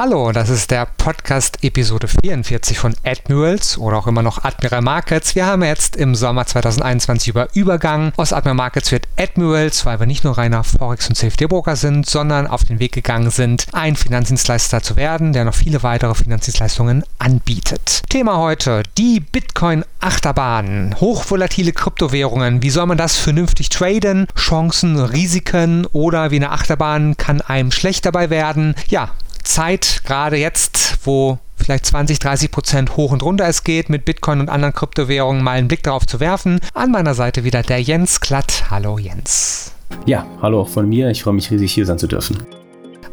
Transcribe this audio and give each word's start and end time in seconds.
Hallo, 0.00 0.30
das 0.30 0.48
ist 0.48 0.70
der 0.70 0.86
Podcast 0.86 1.64
Episode 1.64 2.06
44 2.06 2.78
von 2.78 2.94
Admirals 3.02 3.76
oder 3.78 3.96
auch 3.96 4.06
immer 4.06 4.22
noch 4.22 4.44
Admiral 4.44 4.80
Markets. 4.80 5.34
Wir 5.34 5.44
haben 5.44 5.64
jetzt 5.64 5.96
im 5.96 6.14
Sommer 6.14 6.46
2021 6.46 7.26
über 7.26 7.48
Übergang. 7.54 8.12
Aus 8.16 8.32
Admiral 8.32 8.54
Markets 8.54 8.92
wird 8.92 9.08
Admirals, 9.16 9.84
weil 9.86 9.98
wir 9.98 10.06
nicht 10.06 10.22
nur 10.22 10.38
reiner 10.38 10.62
Forex- 10.62 11.08
und 11.08 11.16
CFD-Broker 11.16 11.74
sind, 11.74 12.06
sondern 12.06 12.46
auf 12.46 12.62
den 12.62 12.78
Weg 12.78 12.92
gegangen 12.92 13.30
sind, 13.30 13.66
ein 13.72 13.96
Finanzdienstleister 13.96 14.82
zu 14.84 14.94
werden, 14.94 15.32
der 15.32 15.44
noch 15.44 15.54
viele 15.54 15.82
weitere 15.82 16.14
Finanzdienstleistungen 16.14 17.02
anbietet. 17.18 18.02
Thema 18.08 18.38
heute, 18.38 18.84
die 18.98 19.18
Bitcoin-Achterbahn. 19.18 20.94
Hochvolatile 21.00 21.72
Kryptowährungen. 21.72 22.62
Wie 22.62 22.70
soll 22.70 22.86
man 22.86 22.98
das 22.98 23.16
vernünftig 23.16 23.68
traden? 23.70 24.28
Chancen, 24.36 24.96
Risiken 24.96 25.86
oder 25.86 26.30
wie 26.30 26.36
eine 26.36 26.52
Achterbahn 26.52 27.16
kann 27.16 27.40
einem 27.40 27.72
schlecht 27.72 28.06
dabei 28.06 28.30
werden? 28.30 28.76
Ja, 28.86 29.10
Zeit, 29.48 30.02
gerade 30.04 30.36
jetzt, 30.36 30.98
wo 31.04 31.38
vielleicht 31.56 31.86
20, 31.86 32.18
30 32.18 32.50
Prozent 32.50 32.96
hoch 32.96 33.12
und 33.12 33.22
runter 33.22 33.46
es 33.46 33.64
geht, 33.64 33.88
mit 33.88 34.04
Bitcoin 34.04 34.40
und 34.40 34.50
anderen 34.50 34.74
Kryptowährungen 34.74 35.42
mal 35.42 35.52
einen 35.52 35.68
Blick 35.68 35.82
darauf 35.82 36.06
zu 36.06 36.20
werfen. 36.20 36.60
An 36.74 36.90
meiner 36.90 37.14
Seite 37.14 37.44
wieder 37.44 37.62
der 37.62 37.80
Jens 37.80 38.20
Klatt. 38.20 38.70
Hallo 38.70 38.98
Jens. 38.98 39.72
Ja, 40.06 40.26
hallo 40.42 40.60
auch 40.60 40.68
von 40.68 40.88
mir. 40.88 41.10
Ich 41.10 41.22
freue 41.22 41.34
mich 41.34 41.50
riesig 41.50 41.72
hier 41.72 41.86
sein 41.86 41.98
zu 41.98 42.06
dürfen. 42.06 42.38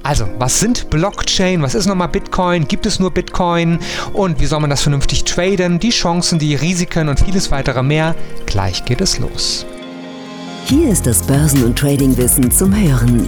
Also, 0.04 0.28
was 0.38 0.60
sind 0.60 0.90
Blockchain? 0.90 1.64
Was 1.64 1.74
ist 1.74 1.88
nochmal 1.88 2.10
Bitcoin? 2.10 2.68
Gibt 2.68 2.86
es 2.86 3.00
nur 3.00 3.12
Bitcoin? 3.12 3.80
Und 4.14 4.40
wie 4.40 4.46
soll 4.46 4.60
man 4.60 4.70
das 4.70 4.84
vernünftig 4.84 5.24
traden? 5.24 5.80
Die 5.80 5.90
Chancen, 5.90 6.38
die 6.38 6.54
Risiken 6.54 7.10
und 7.10 7.22
vieles 7.22 7.50
weitere 7.50 7.82
mehr. 7.82 8.14
Gleich 8.46 8.86
geht 8.86 9.02
es 9.02 9.18
los. 9.20 9.66
Hier 10.66 10.90
ist 10.90 11.08
das 11.08 11.24
Börsen- 11.24 11.64
und 11.64 11.80
Tradingwissen 11.80 12.52
zum 12.52 12.76
Hören. 12.76 13.28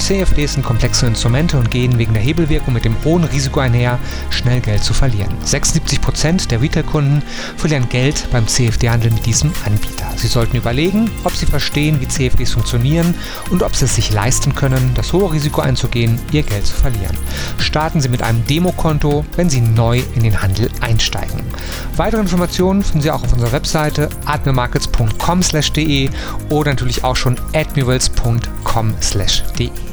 CFDs 0.00 0.54
sind 0.54 0.64
komplexe 0.64 1.06
Instrumente 1.06 1.58
und 1.58 1.70
gehen 1.70 1.98
wegen 1.98 2.14
der 2.14 2.22
Hebelwirkung 2.22 2.72
mit 2.74 2.84
dem 2.84 2.96
hohen 3.04 3.22
Risiko 3.24 3.60
einher, 3.60 3.98
schnell 4.30 4.60
Geld 4.60 4.82
zu 4.82 4.94
verlieren. 4.94 5.32
76% 5.44 6.48
der 6.48 6.62
Retail-Kunden 6.62 7.22
verlieren 7.56 7.88
Geld 7.88 8.26
beim 8.32 8.46
CFD-Handel 8.46 9.12
mit 9.12 9.26
diesem 9.26 9.52
Anbieter. 9.64 10.10
Sie 10.16 10.26
sollten 10.26 10.56
überlegen, 10.56 11.10
ob 11.24 11.36
Sie 11.36 11.46
verstehen, 11.46 12.00
wie 12.00 12.08
CFDs 12.08 12.52
funktionieren 12.52 13.14
und 13.50 13.62
ob 13.62 13.76
Sie 13.76 13.84
es 13.84 13.94
sich 13.94 14.12
leisten 14.12 14.54
können, 14.54 14.92
das 14.94 15.12
hohe 15.12 15.30
Risiko 15.32 15.60
einzugehen, 15.60 16.18
Ihr 16.32 16.42
Geld 16.42 16.66
zu 16.66 16.74
verlieren. 16.74 17.16
Starten 17.58 18.00
Sie 18.00 18.08
mit 18.08 18.22
einem 18.22 18.44
Demokonto, 18.46 19.24
wenn 19.36 19.50
Sie 19.50 19.60
neu 19.60 20.02
in 20.14 20.22
den 20.22 20.40
Handel 20.42 20.70
einsteigen. 20.80 21.44
Weitere 21.96 22.22
Informationen 22.22 22.82
finden 22.82 23.02
Sie 23.02 23.10
auch 23.10 23.22
auf 23.22 23.32
unserer 23.32 23.52
Webseite 23.52 24.08
admirmarkets.com/de 24.24 26.08
oder 26.48 26.70
natürlich 26.70 27.04
auch 27.04 27.16
schon 27.16 27.36
admirals.com/de. 27.52 29.89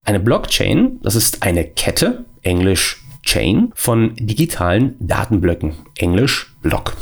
eine 0.05 0.20
Blockchain, 0.20 0.99
das 1.02 1.14
ist 1.14 1.43
eine 1.43 1.64
Kette, 1.64 2.25
englisch 2.43 3.02
Chain, 3.22 3.72
von 3.75 4.14
digitalen 4.17 4.94
Datenblöcken, 4.99 5.75
englisch 5.99 6.55
Block. 6.62 6.94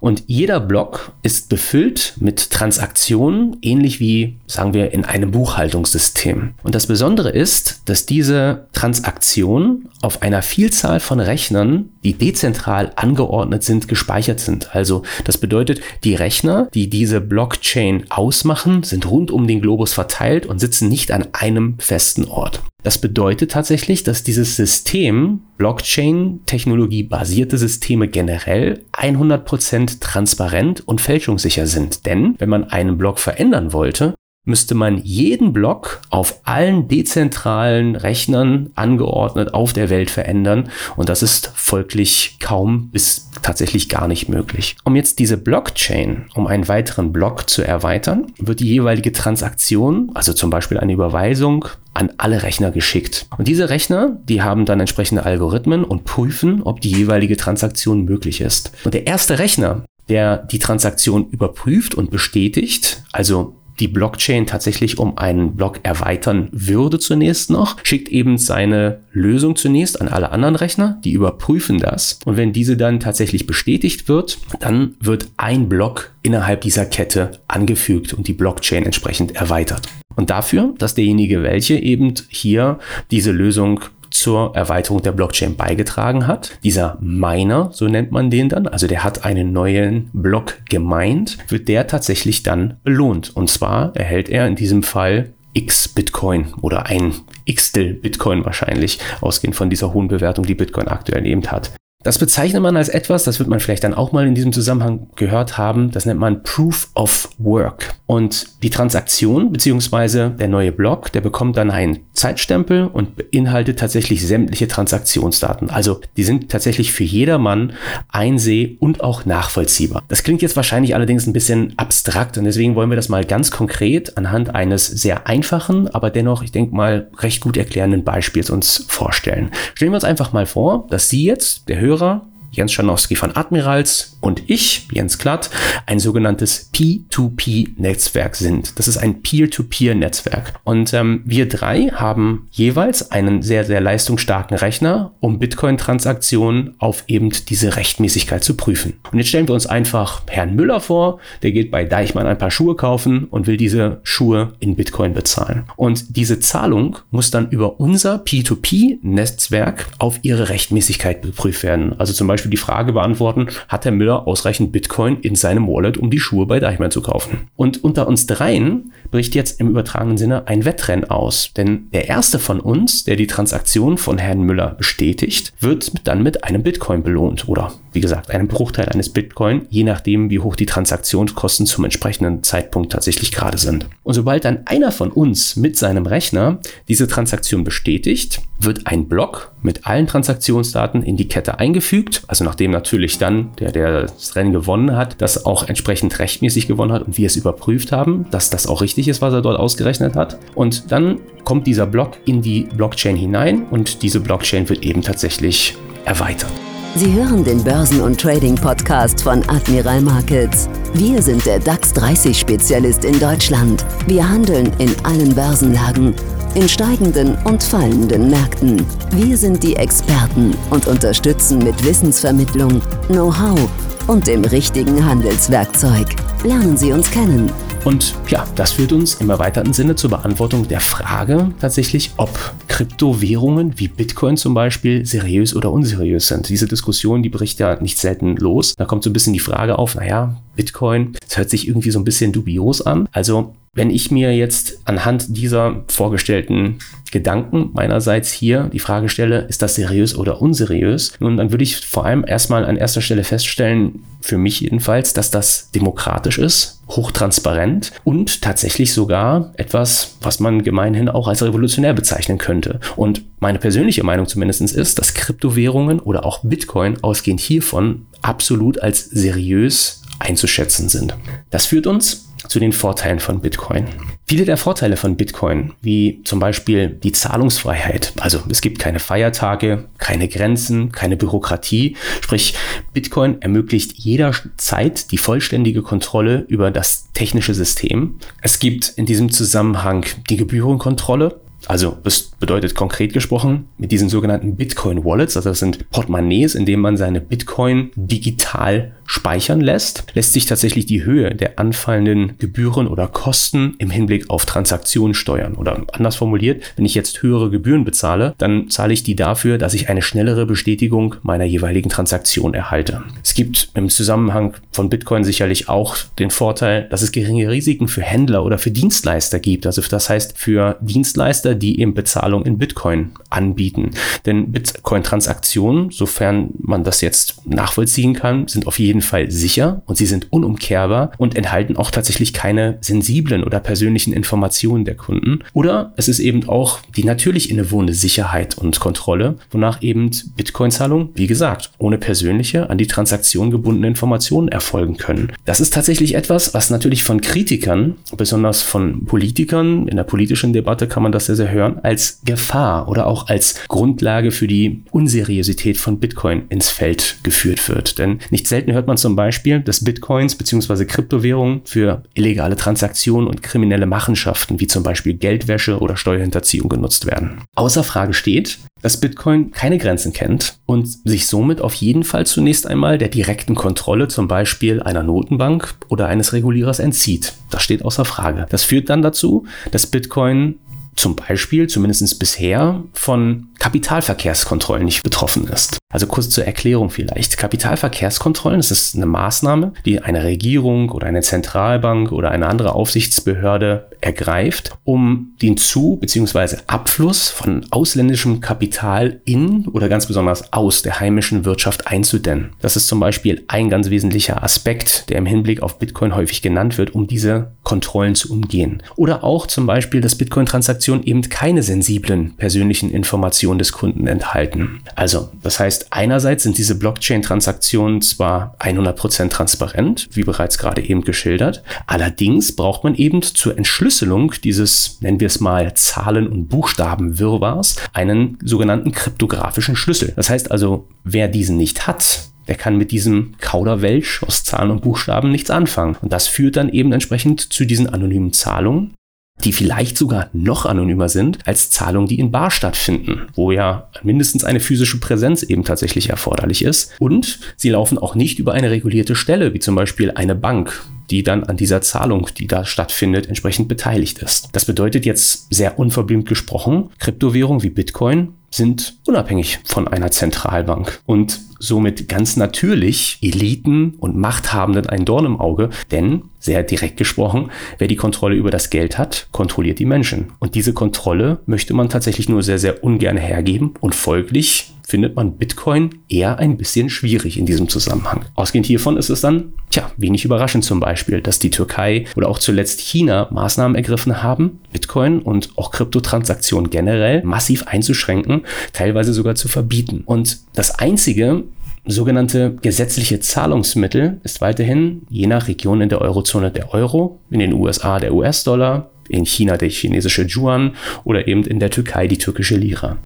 Und 0.00 0.24
jeder 0.26 0.60
Block 0.60 1.12
ist 1.22 1.48
befüllt 1.48 2.14
mit 2.20 2.50
Transaktionen, 2.50 3.56
ähnlich 3.62 4.00
wie, 4.00 4.36
sagen 4.46 4.74
wir, 4.74 4.92
in 4.92 5.04
einem 5.04 5.30
Buchhaltungssystem. 5.30 6.54
Und 6.62 6.74
das 6.74 6.86
Besondere 6.86 7.30
ist, 7.30 7.80
dass 7.86 8.06
diese 8.06 8.68
Transaktionen 8.72 9.88
auf 10.02 10.22
einer 10.22 10.42
Vielzahl 10.42 11.00
von 11.00 11.20
Rechnern, 11.20 11.88
die 12.04 12.12
dezentral 12.12 12.92
angeordnet 12.96 13.62
sind, 13.62 13.88
gespeichert 13.88 14.40
sind. 14.40 14.74
Also 14.74 15.02
das 15.24 15.38
bedeutet, 15.38 15.80
die 16.04 16.14
Rechner, 16.14 16.68
die 16.74 16.90
diese 16.90 17.20
Blockchain 17.20 18.04
ausmachen, 18.10 18.82
sind 18.82 19.10
rund 19.10 19.30
um 19.30 19.46
den 19.46 19.60
Globus 19.62 19.94
verteilt 19.94 20.46
und 20.46 20.58
sitzen 20.58 20.88
nicht 20.88 21.10
an 21.10 21.28
einem 21.32 21.78
festen 21.78 22.26
Ort. 22.26 22.62
Das 22.84 22.98
bedeutet 22.98 23.50
tatsächlich, 23.50 24.02
dass 24.02 24.24
dieses 24.24 24.56
System, 24.56 25.40
Blockchain-Technologie 25.56 27.02
basierte 27.02 27.56
Systeme 27.56 28.08
generell 28.08 28.84
100% 28.92 30.00
transparent 30.00 30.86
und 30.86 31.00
fälschungssicher 31.00 31.66
sind. 31.66 32.04
Denn 32.04 32.34
wenn 32.38 32.50
man 32.50 32.64
einen 32.64 32.98
Block 32.98 33.18
verändern 33.18 33.72
wollte, 33.72 34.14
müsste 34.44 34.74
man 34.74 34.98
jeden 34.98 35.52
Block 35.52 36.00
auf 36.10 36.40
allen 36.44 36.88
dezentralen 36.88 37.96
Rechnern 37.96 38.70
angeordnet 38.74 39.54
auf 39.54 39.72
der 39.72 39.90
Welt 39.90 40.10
verändern 40.10 40.68
und 40.96 41.08
das 41.08 41.22
ist 41.22 41.50
folglich 41.54 42.36
kaum 42.40 42.90
bis 42.90 43.30
tatsächlich 43.42 43.88
gar 43.88 44.08
nicht 44.08 44.28
möglich. 44.28 44.76
Um 44.84 44.96
jetzt 44.96 45.18
diese 45.18 45.36
Blockchain 45.36 46.26
um 46.34 46.46
einen 46.46 46.68
weiteren 46.68 47.12
Block 47.12 47.48
zu 47.48 47.62
erweitern, 47.62 48.26
wird 48.38 48.60
die 48.60 48.68
jeweilige 48.68 49.12
Transaktion, 49.12 50.10
also 50.14 50.32
zum 50.32 50.50
Beispiel 50.50 50.78
eine 50.78 50.92
Überweisung, 50.92 51.66
an 51.94 52.12
alle 52.16 52.42
Rechner 52.42 52.70
geschickt. 52.70 53.26
Und 53.38 53.46
diese 53.46 53.70
Rechner, 53.70 54.18
die 54.28 54.42
haben 54.42 54.66
dann 54.66 54.80
entsprechende 54.80 55.24
Algorithmen 55.24 55.84
und 55.84 56.04
prüfen, 56.04 56.62
ob 56.62 56.80
die 56.80 56.90
jeweilige 56.90 57.36
Transaktion 57.36 58.04
möglich 58.04 58.40
ist. 58.40 58.72
Und 58.84 58.94
der 58.94 59.06
erste 59.06 59.38
Rechner, 59.38 59.84
der 60.08 60.38
die 60.38 60.58
Transaktion 60.58 61.28
überprüft 61.30 61.94
und 61.94 62.10
bestätigt, 62.10 63.02
also 63.12 63.54
die 63.80 63.88
Blockchain 63.88 64.46
tatsächlich 64.46 64.98
um 64.98 65.18
einen 65.18 65.56
Block 65.56 65.80
erweitern 65.82 66.48
würde 66.52 66.98
zunächst 66.98 67.50
noch, 67.50 67.76
schickt 67.82 68.08
eben 68.08 68.38
seine 68.38 69.00
Lösung 69.12 69.56
zunächst 69.56 70.00
an 70.00 70.08
alle 70.08 70.30
anderen 70.30 70.56
Rechner, 70.56 71.00
die 71.04 71.12
überprüfen 71.12 71.78
das. 71.78 72.18
Und 72.24 72.36
wenn 72.36 72.52
diese 72.52 72.76
dann 72.76 73.00
tatsächlich 73.00 73.46
bestätigt 73.46 74.08
wird, 74.08 74.38
dann 74.60 74.94
wird 75.00 75.28
ein 75.36 75.68
Block 75.68 76.12
innerhalb 76.22 76.60
dieser 76.60 76.86
Kette 76.86 77.32
angefügt 77.48 78.12
und 78.12 78.28
die 78.28 78.32
Blockchain 78.32 78.84
entsprechend 78.84 79.36
erweitert. 79.36 79.88
Und 80.16 80.30
dafür, 80.30 80.74
dass 80.78 80.94
derjenige, 80.94 81.42
welche 81.42 81.74
eben 81.74 82.14
hier 82.28 82.78
diese 83.10 83.32
Lösung 83.32 83.80
zur 84.14 84.54
Erweiterung 84.54 85.02
der 85.02 85.12
Blockchain 85.12 85.56
beigetragen 85.56 86.26
hat. 86.26 86.58
Dieser 86.62 86.96
Miner, 87.00 87.70
so 87.72 87.86
nennt 87.86 88.12
man 88.12 88.30
den 88.30 88.48
dann, 88.48 88.66
also 88.66 88.86
der 88.86 89.04
hat 89.04 89.24
einen 89.24 89.52
neuen 89.52 90.08
Block 90.12 90.64
gemeint, 90.68 91.38
wird 91.48 91.68
der 91.68 91.86
tatsächlich 91.86 92.42
dann 92.42 92.78
belohnt. 92.84 93.36
Und 93.36 93.50
zwar 93.50 93.94
erhält 93.96 94.28
er 94.28 94.46
in 94.46 94.56
diesem 94.56 94.82
Fall 94.82 95.34
X 95.52 95.88
Bitcoin 95.88 96.54
oder 96.62 96.86
ein 96.86 97.14
Xtel 97.50 97.94
Bitcoin 97.94 98.44
wahrscheinlich, 98.44 98.98
ausgehend 99.20 99.56
von 99.56 99.70
dieser 99.70 99.92
hohen 99.92 100.08
Bewertung, 100.08 100.44
die 100.44 100.54
Bitcoin 100.54 100.88
aktuell 100.88 101.26
eben 101.26 101.46
hat. 101.50 101.72
Das 102.04 102.18
bezeichnet 102.18 102.62
man 102.62 102.76
als 102.76 102.90
etwas, 102.90 103.24
das 103.24 103.38
wird 103.38 103.48
man 103.48 103.60
vielleicht 103.60 103.82
dann 103.82 103.94
auch 103.94 104.12
mal 104.12 104.26
in 104.26 104.34
diesem 104.34 104.52
Zusammenhang 104.52 105.06
gehört 105.16 105.56
haben, 105.56 105.90
das 105.90 106.04
nennt 106.04 106.20
man 106.20 106.42
Proof 106.42 106.90
of 106.94 107.30
Work. 107.38 107.94
Und 108.04 108.46
die 108.62 108.68
Transaktion 108.68 109.50
beziehungsweise 109.50 110.30
der 110.38 110.48
neue 110.48 110.70
Block, 110.70 111.10
der 111.12 111.22
bekommt 111.22 111.56
dann 111.56 111.70
einen 111.70 112.00
Zeitstempel 112.12 112.86
und 112.88 113.16
beinhaltet 113.16 113.78
tatsächlich 113.78 114.26
sämtliche 114.26 114.68
Transaktionsdaten. 114.68 115.70
Also 115.70 116.02
die 116.18 116.24
sind 116.24 116.50
tatsächlich 116.50 116.92
für 116.92 117.04
jedermann 117.04 117.72
einseh- 118.12 118.76
und 118.80 119.02
auch 119.02 119.24
nachvollziehbar. 119.24 120.02
Das 120.08 120.22
klingt 120.22 120.42
jetzt 120.42 120.56
wahrscheinlich 120.56 120.94
allerdings 120.94 121.26
ein 121.26 121.32
bisschen 121.32 121.72
abstrakt 121.78 122.36
und 122.36 122.44
deswegen 122.44 122.74
wollen 122.74 122.90
wir 122.90 122.96
das 122.96 123.08
mal 123.08 123.24
ganz 123.24 123.50
konkret 123.50 124.18
anhand 124.18 124.54
eines 124.54 124.86
sehr 124.86 125.26
einfachen, 125.26 125.88
aber 125.88 126.10
dennoch, 126.10 126.42
ich 126.42 126.52
denke 126.52 126.76
mal, 126.76 127.08
recht 127.18 127.40
gut 127.40 127.56
erklärenden 127.56 128.04
Beispiels 128.04 128.50
uns 128.50 128.84
vorstellen. 128.88 129.50
Stellen 129.74 129.92
wir 129.92 129.96
uns 129.96 130.04
einfach 130.04 130.34
mal 130.34 130.44
vor, 130.44 130.86
dass 130.90 131.08
Sie 131.08 131.24
jetzt, 131.24 131.70
der 131.70 131.80
Hörer, 131.80 131.93
Hörer, 131.94 132.22
Jens 132.56 132.72
Schanowski 132.72 133.16
von 133.16 133.36
Admirals 133.36 134.16
und 134.20 134.42
ich, 134.46 134.88
Jens 134.92 135.18
Klatt, 135.18 135.50
ein 135.86 135.98
sogenanntes 135.98 136.70
P2P-Netzwerk 136.72 138.36
sind. 138.36 138.78
Das 138.78 138.88
ist 138.88 138.96
ein 138.96 139.22
Peer-to-Peer-Netzwerk. 139.22 140.54
Und 140.64 140.94
ähm, 140.94 141.22
wir 141.24 141.48
drei 141.48 141.90
haben 141.92 142.48
jeweils 142.50 143.10
einen 143.10 143.42
sehr, 143.42 143.64
sehr 143.64 143.80
leistungsstarken 143.80 144.56
Rechner, 144.56 145.12
um 145.20 145.38
Bitcoin-Transaktionen 145.38 146.74
auf 146.78 147.04
eben 147.06 147.30
diese 147.48 147.76
Rechtmäßigkeit 147.76 148.42
zu 148.42 148.56
prüfen. 148.56 148.94
Und 149.10 149.18
jetzt 149.18 149.28
stellen 149.28 149.48
wir 149.48 149.54
uns 149.54 149.66
einfach 149.66 150.22
Herrn 150.28 150.54
Müller 150.54 150.80
vor, 150.80 151.18
der 151.42 151.52
geht 151.52 151.70
bei 151.70 151.84
Deichmann 151.84 152.26
ein 152.26 152.38
paar 152.38 152.50
Schuhe 152.50 152.76
kaufen 152.76 153.24
und 153.24 153.46
will 153.46 153.56
diese 153.56 154.00
Schuhe 154.02 154.54
in 154.60 154.76
Bitcoin 154.76 155.12
bezahlen. 155.14 155.64
Und 155.76 156.16
diese 156.16 156.40
Zahlung 156.40 156.98
muss 157.10 157.30
dann 157.30 157.50
über 157.50 157.80
unser 157.80 158.16
P2P-Netzwerk 158.16 159.86
auf 159.98 160.20
ihre 160.22 160.48
Rechtmäßigkeit 160.48 161.22
geprüft 161.22 161.62
werden. 161.62 161.98
Also 161.98 162.12
zum 162.12 162.26
Beispiel 162.26 162.43
die 162.48 162.56
Frage 162.56 162.92
beantworten, 162.92 163.48
hat 163.68 163.84
Herr 163.84 163.92
Müller 163.92 164.26
ausreichend 164.26 164.72
Bitcoin 164.72 165.18
in 165.20 165.34
seinem 165.34 165.66
Wallet, 165.66 165.98
um 165.98 166.10
die 166.10 166.20
Schuhe 166.20 166.46
bei 166.46 166.60
Deichmann 166.60 166.90
zu 166.90 167.02
kaufen? 167.02 167.48
Und 167.56 167.82
unter 167.84 168.06
uns 168.06 168.26
dreien 168.26 168.92
bricht 169.10 169.34
jetzt 169.34 169.60
im 169.60 169.68
übertragenen 169.68 170.16
Sinne 170.16 170.46
ein 170.46 170.64
Wettrennen 170.64 171.10
aus. 171.10 171.52
Denn 171.56 171.88
der 171.92 172.08
erste 172.08 172.38
von 172.38 172.60
uns, 172.60 173.04
der 173.04 173.16
die 173.16 173.26
Transaktion 173.26 173.98
von 173.98 174.18
Herrn 174.18 174.42
Müller 174.42 174.74
bestätigt, 174.76 175.52
wird 175.60 176.06
dann 176.06 176.22
mit 176.22 176.44
einem 176.44 176.62
Bitcoin 176.62 177.02
belohnt. 177.02 177.48
Oder 177.48 177.72
wie 177.94 178.00
gesagt, 178.00 178.30
einem 178.30 178.48
Bruchteil 178.48 178.88
eines 178.88 179.08
Bitcoin, 179.08 179.66
je 179.70 179.84
nachdem, 179.84 180.30
wie 180.30 180.40
hoch 180.40 180.56
die 180.56 180.66
Transaktionskosten 180.66 181.66
zum 181.66 181.84
entsprechenden 181.84 182.42
Zeitpunkt 182.42 182.92
tatsächlich 182.92 183.32
gerade 183.32 183.56
sind. 183.56 183.88
Und 184.02 184.14
sobald 184.14 184.44
dann 184.44 184.66
einer 184.66 184.92
von 184.92 185.10
uns 185.10 185.56
mit 185.56 185.78
seinem 185.78 186.06
Rechner 186.06 186.58
diese 186.88 187.06
Transaktion 187.06 187.64
bestätigt, 187.64 188.42
wird 188.58 188.86
ein 188.86 189.08
Block 189.08 189.52
mit 189.62 189.86
allen 189.86 190.06
Transaktionsdaten 190.06 191.02
in 191.02 191.16
die 191.16 191.28
Kette 191.28 191.58
eingefügt. 191.58 192.22
Also 192.26 192.44
nachdem 192.44 192.70
natürlich 192.70 193.18
dann 193.18 193.52
der, 193.58 193.72
der 193.72 194.02
das 194.02 194.36
Rennen 194.36 194.52
gewonnen 194.52 194.96
hat, 194.96 195.20
das 195.20 195.46
auch 195.46 195.68
entsprechend 195.68 196.18
rechtmäßig 196.18 196.66
gewonnen 196.66 196.92
hat 196.92 197.02
und 197.02 197.16
wir 197.16 197.26
es 197.26 197.36
überprüft 197.36 197.92
haben, 197.92 198.26
dass 198.30 198.50
das 198.50 198.66
auch 198.66 198.82
richtig 198.82 199.08
ist, 199.08 199.22
was 199.22 199.32
er 199.32 199.42
dort 199.42 199.58
ausgerechnet 199.58 200.16
hat. 200.16 200.38
Und 200.54 200.90
dann 200.90 201.20
kommt 201.44 201.66
dieser 201.66 201.86
Block 201.86 202.18
in 202.24 202.42
die 202.42 202.68
Blockchain 202.76 203.16
hinein 203.16 203.64
und 203.70 204.02
diese 204.02 204.20
Blockchain 204.20 204.68
wird 204.68 204.84
eben 204.84 205.02
tatsächlich 205.02 205.76
erweitert. 206.04 206.52
Sie 206.96 207.12
hören 207.12 207.42
den 207.42 207.64
Börsen- 207.64 208.00
und 208.00 208.20
Trading-Podcast 208.20 209.20
von 209.20 209.42
Admiral 209.48 210.00
Markets. 210.00 210.68
Wir 210.92 211.20
sind 211.20 211.44
der 211.44 211.58
DAX 211.58 211.92
30-Spezialist 211.92 213.04
in 213.04 213.18
Deutschland. 213.18 213.84
Wir 214.06 214.28
handeln 214.28 214.72
in 214.78 214.94
allen 215.04 215.34
Börsenlagen 215.34 216.14
in 216.54 216.68
steigenden 216.68 217.36
und 217.42 217.64
fallenden 217.64 218.30
Märkten. 218.30 218.86
Wir 219.10 219.36
sind 219.36 219.60
die 219.64 219.74
Experten 219.74 220.54
und 220.70 220.86
unterstützen 220.86 221.58
mit 221.58 221.84
Wissensvermittlung, 221.84 222.80
Know-how 223.08 223.58
und 224.06 224.28
dem 224.28 224.44
richtigen 224.44 225.04
Handelswerkzeug. 225.04 226.14
Lernen 226.44 226.76
Sie 226.76 226.92
uns 226.92 227.10
kennen. 227.10 227.50
Und 227.84 228.14
ja, 228.28 228.46
das 228.56 228.72
führt 228.72 228.92
uns 228.92 229.14
im 229.14 229.28
erweiterten 229.28 229.74
Sinne 229.74 229.94
zur 229.94 230.08
Beantwortung 230.08 230.66
der 230.66 230.80
Frage 230.80 231.52
tatsächlich, 231.60 232.12
ob 232.16 232.30
Kryptowährungen 232.66 233.78
wie 233.78 233.88
Bitcoin 233.88 234.38
zum 234.38 234.54
Beispiel 234.54 235.04
seriös 235.04 235.54
oder 235.54 235.70
unseriös 235.70 236.28
sind. 236.28 236.48
Diese 236.48 236.66
Diskussion, 236.66 237.22
die 237.22 237.28
bricht 237.28 237.58
ja 237.58 237.78
nicht 237.80 237.98
selten 237.98 238.36
los. 238.36 238.74
Da 238.74 238.86
kommt 238.86 239.04
so 239.04 239.10
ein 239.10 239.12
bisschen 239.12 239.34
die 239.34 239.38
Frage 239.38 239.78
auf, 239.78 239.96
naja, 239.96 240.34
Bitcoin. 240.56 241.16
Das 241.26 241.36
hört 241.36 241.50
sich 241.50 241.68
irgendwie 241.68 241.90
so 241.90 241.98
ein 241.98 242.04
bisschen 242.04 242.32
dubios 242.32 242.82
an. 242.82 243.08
Also 243.12 243.54
wenn 243.74 243.90
ich 243.90 244.10
mir 244.10 244.34
jetzt 244.34 244.78
anhand 244.84 245.36
dieser 245.36 245.82
vorgestellten 245.88 246.78
Gedanken 247.10 247.70
meinerseits 247.74 248.32
hier 248.32 248.70
die 248.72 248.78
Frage 248.78 249.08
stelle, 249.08 249.46
ist 249.48 249.62
das 249.62 249.74
seriös 249.74 250.16
oder 250.16 250.40
unseriös? 250.40 251.12
Nun, 251.18 251.36
dann 251.36 251.50
würde 251.50 251.64
ich 251.64 251.76
vor 251.76 252.06
allem 252.06 252.24
erstmal 252.26 252.64
an 252.64 252.76
erster 252.76 253.00
Stelle 253.00 253.24
feststellen, 253.24 254.04
für 254.20 254.38
mich 254.38 254.60
jedenfalls, 254.60 255.12
dass 255.12 255.30
das 255.30 255.70
demokratisch 255.72 256.38
ist, 256.38 256.82
hochtransparent 256.88 257.92
und 258.04 258.42
tatsächlich 258.42 258.92
sogar 258.92 259.52
etwas, 259.56 260.16
was 260.22 260.40
man 260.40 260.62
gemeinhin 260.62 261.08
auch 261.08 261.28
als 261.28 261.42
revolutionär 261.42 261.94
bezeichnen 261.94 262.38
könnte. 262.38 262.80
Und 262.96 263.22
meine 263.40 263.58
persönliche 263.58 264.02
Meinung 264.02 264.26
zumindest 264.26 264.62
ist, 264.62 264.98
dass 264.98 265.14
Kryptowährungen 265.14 266.00
oder 266.00 266.24
auch 266.24 266.40
Bitcoin 266.42 267.02
ausgehend 267.02 267.40
hiervon 267.40 268.06
absolut 268.22 268.80
als 268.80 269.04
seriös 269.04 270.03
einzuschätzen 270.18 270.88
sind. 270.88 271.16
Das 271.50 271.66
führt 271.66 271.86
uns 271.86 272.28
zu 272.48 272.60
den 272.60 272.72
Vorteilen 272.72 273.20
von 273.20 273.40
Bitcoin. 273.40 273.86
Viele 274.26 274.44
der 274.44 274.56
Vorteile 274.56 274.96
von 274.96 275.16
Bitcoin, 275.16 275.72
wie 275.82 276.20
zum 276.24 276.38
Beispiel 276.38 276.88
die 276.88 277.12
Zahlungsfreiheit, 277.12 278.12
also 278.20 278.40
es 278.48 278.60
gibt 278.60 278.78
keine 278.78 278.98
Feiertage, 278.98 279.84
keine 279.98 280.28
Grenzen, 280.28 280.92
keine 280.92 281.16
Bürokratie, 281.16 281.96
sprich 282.20 282.54
Bitcoin 282.92 283.40
ermöglicht 283.42 283.94
jederzeit 283.98 285.10
die 285.10 285.18
vollständige 285.18 285.82
Kontrolle 285.82 286.44
über 286.48 286.70
das 286.70 287.10
technische 287.12 287.54
System. 287.54 288.18
Es 288.40 288.58
gibt 288.58 288.88
in 288.96 289.06
diesem 289.06 289.30
Zusammenhang 289.30 290.06
die 290.28 290.36
Gebührenkontrolle, 290.36 291.40
also 291.66 291.96
das 292.02 292.22
bedeutet 292.38 292.74
konkret 292.74 293.12
gesprochen, 293.14 293.68
mit 293.78 293.90
diesen 293.90 294.08
sogenannten 294.08 294.56
Bitcoin 294.56 295.04
Wallets, 295.04 295.36
also 295.36 295.50
das 295.50 295.60
sind 295.60 295.90
Portemonnaies, 295.90 296.54
in 296.54 296.66
denen 296.66 296.82
man 296.82 296.96
seine 296.96 297.20
Bitcoin 297.20 297.90
digital 297.94 298.92
speichern 299.06 299.60
lässt, 299.60 300.04
lässt 300.14 300.32
sich 300.32 300.46
tatsächlich 300.46 300.86
die 300.86 301.04
Höhe 301.04 301.34
der 301.34 301.58
anfallenden 301.58 302.38
Gebühren 302.38 302.86
oder 302.86 303.06
Kosten 303.06 303.74
im 303.78 303.90
Hinblick 303.90 304.30
auf 304.30 304.46
Transaktionen 304.46 305.14
steuern. 305.14 305.54
Oder 305.54 305.84
anders 305.92 306.16
formuliert, 306.16 306.62
wenn 306.76 306.84
ich 306.84 306.94
jetzt 306.94 307.22
höhere 307.22 307.50
Gebühren 307.50 307.84
bezahle, 307.84 308.34
dann 308.38 308.70
zahle 308.70 308.92
ich 308.92 309.02
die 309.02 309.16
dafür, 309.16 309.58
dass 309.58 309.74
ich 309.74 309.88
eine 309.88 310.02
schnellere 310.02 310.46
Bestätigung 310.46 311.16
meiner 311.22 311.44
jeweiligen 311.44 311.88
Transaktion 311.88 312.54
erhalte. 312.54 313.02
Es 313.22 313.34
gibt 313.34 313.68
im 313.74 313.88
Zusammenhang 313.88 314.54
von 314.72 314.90
Bitcoin 314.90 315.24
sicherlich 315.24 315.68
auch 315.68 315.96
den 316.18 316.30
Vorteil, 316.30 316.88
dass 316.88 317.02
es 317.02 317.12
geringe 317.12 317.50
Risiken 317.50 317.88
für 317.88 318.02
Händler 318.02 318.44
oder 318.44 318.58
für 318.58 318.70
Dienstleister 318.70 319.38
gibt. 319.38 319.66
Also 319.66 319.82
das 319.82 320.08
heißt 320.08 320.38
für 320.38 320.78
Dienstleister, 320.80 321.54
die 321.54 321.80
eben 321.80 321.94
Bezahlung 321.94 322.44
in 322.44 322.58
Bitcoin 322.58 323.12
anbieten. 323.30 323.90
Denn 324.26 324.52
Bitcoin-Transaktionen, 324.52 325.90
sofern 325.90 326.50
man 326.58 326.84
das 326.84 327.00
jetzt 327.00 327.46
nachvollziehen 327.46 328.14
kann, 328.14 328.48
sind 328.48 328.66
auf 328.66 328.78
jeden 328.78 328.93
jeden 328.94 329.02
Fall 329.02 329.30
sicher 329.30 329.82
und 329.86 329.96
sie 329.96 330.06
sind 330.06 330.32
unumkehrbar 330.32 331.10
und 331.18 331.36
enthalten 331.36 331.76
auch 331.76 331.90
tatsächlich 331.90 332.32
keine 332.32 332.78
sensiblen 332.80 333.42
oder 333.42 333.58
persönlichen 333.58 334.12
Informationen 334.12 334.84
der 334.84 334.94
Kunden. 334.94 335.40
Oder 335.52 335.92
es 335.96 336.08
ist 336.08 336.20
eben 336.20 336.48
auch 336.48 336.78
die 336.96 337.04
natürlich 337.04 337.50
innewohnende 337.50 337.92
Sicherheit 337.92 338.56
und 338.56 338.78
Kontrolle, 338.78 339.36
wonach 339.50 339.82
eben 339.82 340.10
Bitcoin-Zahlungen, 340.36 341.08
wie 341.14 341.26
gesagt, 341.26 341.72
ohne 341.78 341.98
persönliche, 341.98 342.70
an 342.70 342.78
die 342.78 342.86
Transaktion 342.86 343.50
gebundene 343.50 343.88
Informationen 343.88 344.48
erfolgen 344.48 344.96
können. 344.96 345.32
Das 345.44 345.58
ist 345.58 345.74
tatsächlich 345.74 346.14
etwas, 346.14 346.54
was 346.54 346.70
natürlich 346.70 347.02
von 347.02 347.20
Kritikern, 347.20 347.96
besonders 348.16 348.62
von 348.62 349.04
Politikern, 349.06 349.88
in 349.88 349.96
der 349.96 350.04
politischen 350.04 350.52
Debatte 350.52 350.86
kann 350.86 351.02
man 351.02 351.10
das 351.10 351.26
sehr, 351.26 351.36
sehr 351.36 351.50
hören, 351.50 351.80
als 351.82 352.20
Gefahr 352.24 352.88
oder 352.88 353.08
auch 353.08 353.26
als 353.26 353.66
Grundlage 353.66 354.30
für 354.30 354.46
die 354.46 354.84
Unseriosität 354.92 355.78
von 355.78 355.98
Bitcoin 355.98 356.44
ins 356.48 356.68
Feld 356.68 357.18
geführt 357.24 357.68
wird. 357.68 357.98
Denn 357.98 358.20
nicht 358.30 358.46
selten 358.46 358.72
hört 358.72 358.83
hört 358.84 358.88
man 358.88 358.96
zum 358.98 359.16
Beispiel, 359.16 359.60
dass 359.60 359.82
Bitcoins 359.82 360.34
bzw. 360.34 360.84
Kryptowährungen 360.84 361.62
für 361.64 362.02
illegale 362.12 362.54
Transaktionen 362.54 363.26
und 363.26 363.42
kriminelle 363.42 363.86
Machenschaften 363.86 364.60
wie 364.60 364.66
zum 364.66 364.82
Beispiel 364.82 365.14
Geldwäsche 365.14 365.78
oder 365.78 365.96
Steuerhinterziehung 365.96 366.68
genutzt 366.68 367.06
werden. 367.06 367.40
Außer 367.54 367.82
Frage 367.82 368.12
steht, 368.12 368.58
dass 368.82 369.00
Bitcoin 369.00 369.52
keine 369.52 369.78
Grenzen 369.78 370.12
kennt 370.12 370.58
und 370.66 370.86
sich 371.08 371.26
somit 371.26 371.62
auf 371.62 371.72
jeden 371.72 372.04
Fall 372.04 372.26
zunächst 372.26 372.66
einmal 372.66 372.98
der 372.98 373.08
direkten 373.08 373.54
Kontrolle 373.54 374.08
zum 374.08 374.28
Beispiel 374.28 374.82
einer 374.82 375.02
Notenbank 375.02 375.76
oder 375.88 376.08
eines 376.08 376.34
Regulierers 376.34 376.78
entzieht. 376.78 377.32
Das 377.50 377.62
steht 377.62 377.86
außer 377.86 378.04
Frage. 378.04 378.44
Das 378.50 378.64
führt 378.64 378.90
dann 378.90 379.00
dazu, 379.00 379.46
dass 379.70 379.86
Bitcoin 379.86 380.56
zum 380.96 381.16
Beispiel, 381.16 381.68
zumindest 381.68 382.18
bisher, 382.18 382.84
von 382.92 383.48
Kapitalverkehrskontrollen 383.58 384.84
nicht 384.84 385.02
betroffen 385.02 385.46
ist. 385.48 385.78
Also 385.92 386.06
kurz 386.06 386.28
zur 386.28 386.44
Erklärung 386.44 386.90
vielleicht. 386.90 387.38
Kapitalverkehrskontrollen, 387.38 388.58
das 388.58 388.72
ist 388.72 388.96
eine 388.96 389.06
Maßnahme, 389.06 389.74
die 389.84 390.00
eine 390.00 390.24
Regierung 390.24 390.90
oder 390.90 391.06
eine 391.06 391.22
Zentralbank 391.22 392.10
oder 392.10 392.32
eine 392.32 392.48
andere 392.48 392.74
Aufsichtsbehörde 392.74 393.90
ergreift, 394.00 394.76
um 394.82 395.34
den 395.40 395.56
Zu- 395.56 395.96
bzw. 396.00 396.56
Abfluss 396.66 397.28
von 397.28 397.64
ausländischem 397.70 398.40
Kapital 398.40 399.20
in 399.24 399.66
oder 399.68 399.88
ganz 399.88 400.06
besonders 400.06 400.52
aus 400.52 400.82
der 400.82 400.98
heimischen 400.98 401.44
Wirtschaft 401.44 401.86
einzudännen. 401.86 402.54
Das 402.60 402.76
ist 402.76 402.88
zum 402.88 402.98
Beispiel 402.98 403.44
ein 403.46 403.70
ganz 403.70 403.88
wesentlicher 403.88 404.42
Aspekt, 404.42 405.08
der 405.10 405.18
im 405.18 405.26
Hinblick 405.26 405.62
auf 405.62 405.78
Bitcoin 405.78 406.16
häufig 406.16 406.42
genannt 406.42 406.76
wird, 406.76 406.94
um 406.94 407.06
diese 407.06 407.52
Kontrollen 407.62 408.14
zu 408.14 408.32
umgehen. 408.32 408.82
Oder 408.96 409.22
auch 409.22 409.46
zum 409.46 409.66
Beispiel, 409.66 410.00
dass 410.00 410.16
Bitcoin-Transaktionen 410.16 411.04
eben 411.04 411.22
keine 411.22 411.62
sensiblen 411.62 412.36
persönlichen 412.36 412.90
Informationen 412.90 413.53
des 413.58 413.72
Kunden 413.72 414.06
enthalten. 414.06 414.80
Also, 414.94 415.30
das 415.42 415.60
heißt, 415.60 415.88
einerseits 415.90 416.42
sind 416.42 416.58
diese 416.58 416.78
Blockchain-Transaktionen 416.78 418.02
zwar 418.02 418.56
100% 418.60 419.30
transparent, 419.30 420.08
wie 420.12 420.24
bereits 420.24 420.58
gerade 420.58 420.82
eben 420.82 421.02
geschildert, 421.02 421.62
allerdings 421.86 422.56
braucht 422.56 422.84
man 422.84 422.94
eben 422.94 423.22
zur 423.22 423.56
Entschlüsselung 423.56 424.34
dieses, 424.42 425.00
nennen 425.00 425.20
wir 425.20 425.26
es 425.26 425.40
mal, 425.40 425.74
Zahlen- 425.74 426.28
und 426.28 426.48
Buchstabenwirrwarrs 426.48 427.76
einen 427.92 428.38
sogenannten 428.42 428.92
kryptografischen 428.92 429.76
Schlüssel. 429.76 430.12
Das 430.16 430.30
heißt 430.30 430.50
also, 430.50 430.88
wer 431.04 431.28
diesen 431.28 431.56
nicht 431.56 431.86
hat, 431.86 432.28
der 432.48 432.56
kann 432.56 432.76
mit 432.76 432.90
diesem 432.90 433.34
Kauderwelsch 433.38 434.22
aus 434.22 434.44
Zahlen 434.44 434.70
und 434.70 434.82
Buchstaben 434.82 435.30
nichts 435.30 435.50
anfangen. 435.50 435.96
Und 436.02 436.12
das 436.12 436.26
führt 436.26 436.56
dann 436.56 436.68
eben 436.68 436.92
entsprechend 436.92 437.52
zu 437.52 437.64
diesen 437.64 437.88
anonymen 437.88 438.32
Zahlungen, 438.32 438.94
die 439.42 439.52
vielleicht 439.52 439.98
sogar 439.98 440.30
noch 440.32 440.64
anonymer 440.64 441.08
sind 441.08 441.38
als 441.46 441.70
Zahlungen, 441.70 442.08
die 442.08 442.18
in 442.18 442.30
Bar 442.30 442.50
stattfinden, 442.50 443.22
wo 443.34 443.50
ja 443.50 443.88
mindestens 444.02 444.44
eine 444.44 444.60
physische 444.60 445.00
Präsenz 445.00 445.42
eben 445.42 445.64
tatsächlich 445.64 446.10
erforderlich 446.10 446.64
ist. 446.64 446.92
Und 447.00 447.40
sie 447.56 447.70
laufen 447.70 447.98
auch 447.98 448.14
nicht 448.14 448.38
über 448.38 448.52
eine 448.52 448.70
regulierte 448.70 449.16
Stelle, 449.16 449.52
wie 449.52 449.58
zum 449.58 449.74
Beispiel 449.74 450.12
eine 450.12 450.34
Bank, 450.34 450.84
die 451.10 451.22
dann 451.22 451.44
an 451.44 451.56
dieser 451.56 451.80
Zahlung, 451.80 452.28
die 452.38 452.46
da 452.46 452.64
stattfindet, 452.64 453.26
entsprechend 453.26 453.68
beteiligt 453.68 454.18
ist. 454.18 454.50
Das 454.52 454.64
bedeutet 454.64 455.04
jetzt 455.04 455.52
sehr 455.52 455.78
unverblümt 455.78 456.28
gesprochen, 456.28 456.90
Kryptowährungen 456.98 457.62
wie 457.62 457.70
Bitcoin 457.70 458.34
sind 458.50 458.98
unabhängig 459.06 459.58
von 459.64 459.88
einer 459.88 460.12
Zentralbank 460.12 461.00
und 461.06 461.40
somit 461.66 462.08
ganz 462.08 462.36
natürlich 462.36 463.18
Eliten 463.22 463.94
und 463.98 464.16
Machthabenden 464.16 464.86
ein 464.86 465.04
Dorn 465.04 465.26
im 465.26 465.40
Auge, 465.40 465.70
denn 465.90 466.22
sehr 466.38 466.62
direkt 466.62 466.96
gesprochen, 466.96 467.50
wer 467.78 467.88
die 467.88 467.96
Kontrolle 467.96 468.36
über 468.36 468.50
das 468.50 468.70
Geld 468.70 468.98
hat, 468.98 469.28
kontrolliert 469.32 469.78
die 469.78 469.86
Menschen. 469.86 470.32
Und 470.40 470.54
diese 470.54 470.74
Kontrolle 470.74 471.40
möchte 471.46 471.74
man 471.74 471.88
tatsächlich 471.88 472.28
nur 472.28 472.42
sehr, 472.42 472.58
sehr 472.58 472.84
ungern 472.84 473.16
hergeben 473.16 473.74
und 473.80 473.94
folglich 473.94 474.74
findet 474.86 475.16
man 475.16 475.38
Bitcoin 475.38 475.90
eher 476.08 476.38
ein 476.38 476.56
bisschen 476.58 476.90
schwierig 476.90 477.38
in 477.38 477.46
diesem 477.46 477.68
Zusammenhang. 477.68 478.26
Ausgehend 478.34 478.66
hiervon 478.66 478.96
ist 478.98 479.08
es 479.08 479.22
dann, 479.22 479.54
tja, 479.70 479.90
wenig 479.96 480.24
überraschend 480.24 480.62
zum 480.64 480.78
Beispiel, 480.78 481.22
dass 481.22 481.38
die 481.38 481.50
Türkei 481.50 482.04
oder 482.16 482.28
auch 482.28 482.38
zuletzt 482.38 482.80
China 482.80 483.28
Maßnahmen 483.30 483.76
ergriffen 483.76 484.22
haben, 484.22 484.60
Bitcoin 484.72 485.20
und 485.20 485.50
auch 485.56 485.70
Kryptotransaktionen 485.70 486.70
generell 486.70 487.24
massiv 487.24 487.66
einzuschränken, 487.66 488.42
teilweise 488.72 489.14
sogar 489.14 489.34
zu 489.34 489.48
verbieten. 489.48 490.02
Und 490.04 490.40
das 490.54 490.78
einzige, 490.78 491.44
sogenannte 491.86 492.56
gesetzliche 492.62 493.20
Zahlungsmittel 493.20 494.20
ist 494.22 494.40
weiterhin 494.40 495.02
je 495.10 495.26
nach 495.26 495.48
Region 495.48 495.80
in 495.80 495.88
der 495.88 496.00
Eurozone 496.00 496.50
der 496.50 496.72
Euro, 496.72 497.20
in 497.30 497.40
den 497.40 497.52
USA 497.52 497.98
der 497.98 498.14
US-Dollar, 498.14 498.90
in 499.08 499.26
China 499.26 499.56
der 499.56 499.68
chinesische 499.68 500.26
Yuan 500.26 500.74
oder 501.04 501.28
eben 501.28 501.44
in 501.44 501.60
der 501.60 501.70
Türkei 501.70 502.06
die 502.08 502.18
türkische 502.18 502.56
Lira. 502.56 502.98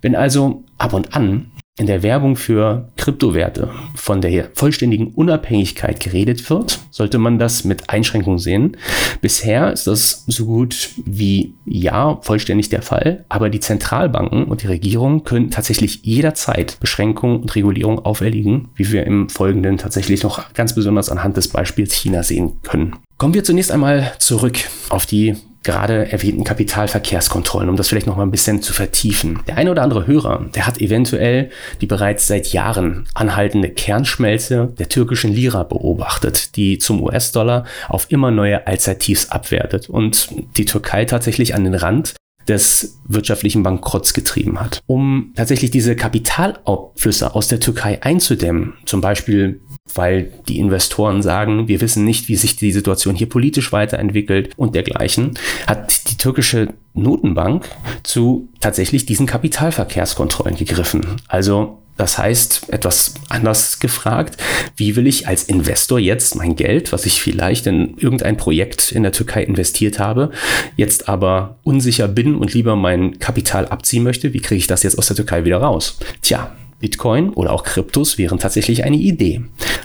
Wenn 0.00 0.14
also 0.14 0.64
ab 0.78 0.94
und 0.94 1.14
an 1.14 1.50
in 1.78 1.86
der 1.86 2.02
Werbung 2.02 2.36
für 2.36 2.88
Kryptowerte 2.96 3.70
von 3.94 4.22
der 4.22 4.48
vollständigen 4.54 5.08
Unabhängigkeit 5.08 6.00
geredet 6.00 6.48
wird, 6.48 6.80
sollte 6.90 7.18
man 7.18 7.38
das 7.38 7.64
mit 7.64 7.90
Einschränkungen 7.90 8.38
sehen. 8.38 8.76
Bisher 9.20 9.72
ist 9.72 9.86
das 9.86 10.24
so 10.26 10.46
gut 10.46 10.90
wie 11.04 11.54
ja 11.66 12.18
vollständig 12.22 12.70
der 12.70 12.80
Fall, 12.80 13.24
aber 13.28 13.50
die 13.50 13.60
Zentralbanken 13.60 14.44
und 14.44 14.62
die 14.62 14.68
Regierung 14.68 15.24
können 15.24 15.50
tatsächlich 15.50 16.00
jederzeit 16.02 16.78
Beschränkungen 16.80 17.40
und 17.42 17.54
Regulierungen 17.54 17.98
auferlegen, 17.98 18.68
wie 18.74 18.90
wir 18.92 19.04
im 19.04 19.28
Folgenden 19.28 19.76
tatsächlich 19.76 20.22
noch 20.22 20.54
ganz 20.54 20.74
besonders 20.74 21.10
anhand 21.10 21.36
des 21.36 21.48
Beispiels 21.48 21.92
China 21.92 22.22
sehen 22.22 22.62
können. 22.62 22.96
Kommen 23.18 23.34
wir 23.34 23.44
zunächst 23.44 23.70
einmal 23.70 24.12
zurück 24.18 24.58
auf 24.88 25.06
die 25.06 25.36
gerade 25.66 26.10
erwähnten 26.10 26.44
Kapitalverkehrskontrollen, 26.44 27.68
um 27.68 27.76
das 27.76 27.88
vielleicht 27.88 28.06
noch 28.06 28.16
mal 28.16 28.22
ein 28.22 28.30
bisschen 28.30 28.62
zu 28.62 28.72
vertiefen. 28.72 29.40
Der 29.46 29.58
eine 29.58 29.70
oder 29.70 29.82
andere 29.82 30.06
Hörer, 30.06 30.46
der 30.54 30.66
hat 30.66 30.80
eventuell 30.80 31.50
die 31.82 31.86
bereits 31.86 32.26
seit 32.26 32.52
Jahren 32.52 33.06
anhaltende 33.12 33.68
Kernschmelze 33.68 34.72
der 34.78 34.88
türkischen 34.88 35.32
Lira 35.32 35.64
beobachtet, 35.64 36.56
die 36.56 36.78
zum 36.78 37.02
US-Dollar 37.02 37.66
auf 37.88 38.06
immer 38.10 38.30
neue 38.30 38.66
Allzeittiefs 38.66 39.30
abwertet 39.30 39.90
und 39.90 40.28
die 40.56 40.64
Türkei 40.64 41.04
tatsächlich 41.04 41.54
an 41.54 41.64
den 41.64 41.74
Rand 41.74 42.14
des 42.48 43.00
wirtschaftlichen 43.08 43.62
Bankrotts 43.62 44.14
getrieben 44.14 44.60
hat. 44.60 44.80
Um 44.86 45.32
tatsächlich 45.34 45.70
diese 45.70 45.96
Kapitalabflüsse 45.96 47.34
aus 47.34 47.48
der 47.48 47.60
Türkei 47.60 48.02
einzudämmen, 48.02 48.74
zum 48.84 49.00
Beispiel 49.00 49.60
weil 49.94 50.32
die 50.48 50.58
Investoren 50.58 51.22
sagen, 51.22 51.68
wir 51.68 51.80
wissen 51.80 52.04
nicht, 52.04 52.28
wie 52.28 52.36
sich 52.36 52.56
die 52.56 52.72
Situation 52.72 53.14
hier 53.14 53.28
politisch 53.28 53.72
weiterentwickelt 53.72 54.50
und 54.56 54.74
dergleichen, 54.74 55.34
hat 55.66 56.10
die 56.10 56.16
türkische 56.16 56.74
Notenbank 56.94 57.68
zu 58.02 58.48
tatsächlich 58.60 59.06
diesen 59.06 59.26
Kapitalverkehrskontrollen 59.26 60.56
gegriffen. 60.56 61.04
Also 61.28 61.78
das 61.96 62.18
heißt, 62.18 62.70
etwas 62.72 63.14
anders 63.30 63.78
gefragt, 63.78 64.36
wie 64.76 64.96
will 64.96 65.06
ich 65.06 65.28
als 65.28 65.44
Investor 65.44 65.98
jetzt 65.98 66.34
mein 66.34 66.54
Geld, 66.54 66.92
was 66.92 67.06
ich 67.06 67.22
vielleicht 67.22 67.66
in 67.66 67.96
irgendein 67.96 68.36
Projekt 68.36 68.92
in 68.92 69.02
der 69.02 69.12
Türkei 69.12 69.42
investiert 69.42 69.98
habe, 69.98 70.30
jetzt 70.76 71.08
aber 71.08 71.58
unsicher 71.62 72.06
bin 72.06 72.34
und 72.34 72.52
lieber 72.52 72.76
mein 72.76 73.18
Kapital 73.18 73.66
abziehen 73.68 74.02
möchte, 74.02 74.34
wie 74.34 74.40
kriege 74.40 74.58
ich 74.58 74.66
das 74.66 74.82
jetzt 74.82 74.98
aus 74.98 75.06
der 75.06 75.16
Türkei 75.16 75.44
wieder 75.46 75.58
raus? 75.58 75.98
Tja, 76.20 76.52
Bitcoin 76.78 77.30
oder 77.30 77.52
auch 77.52 77.62
Kryptos 77.64 78.18
wären 78.18 78.38
tatsächlich 78.38 78.84
eine 78.84 78.96
Idee. 78.96 79.42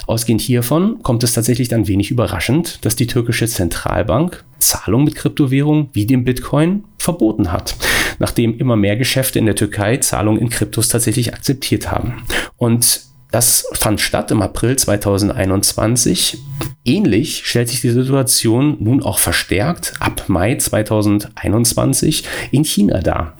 Ausgehend 0.08 0.42
hiervon 0.42 1.02
kommt 1.04 1.24
es 1.24 1.34
tatsächlich 1.34 1.70
dann 1.70 1.88
wenig 1.88 2.12
überraschend, 2.12 2.84
dass 2.84 2.96
die 2.96 3.08
türkische 3.08 3.48
Zentralbank 3.48 4.44
Zahlung 4.60 5.04
mit 5.04 5.16
Kryptowährungen 5.16 5.90
wie 5.94 6.06
dem 6.06 6.24
Bitcoin 6.24 6.84
verboten 6.98 7.52
hat, 7.52 7.76
nachdem 8.20 8.58
immer 8.58 8.76
mehr 8.76 8.98
Geschäfte 8.98 9.40
in 9.40 9.46
der 9.46 9.56
Türkei 9.56 9.98
Zahlungen 9.98 10.42
in 10.42 10.50
Kryptos 10.50 10.90
tatsächlich 10.90 11.34
akzeptiert 11.34 11.92
haben. 11.92 12.24
Und 12.58 13.11
das 13.32 13.66
fand 13.74 14.02
statt 14.02 14.30
im 14.32 14.42
April 14.42 14.76
2021. 14.76 16.38
Ähnlich 16.84 17.44
stellt 17.46 17.70
sich 17.70 17.82
die 17.82 17.90
Situation 17.90 18.78
nun 18.80 19.04
auch 19.04 19.20
verstärkt 19.20 19.94
ab 20.00 20.26
Mai 20.28 20.56
2021 20.56 22.24
in 22.52 22.66
China 22.66 23.00
dar. 23.00 23.38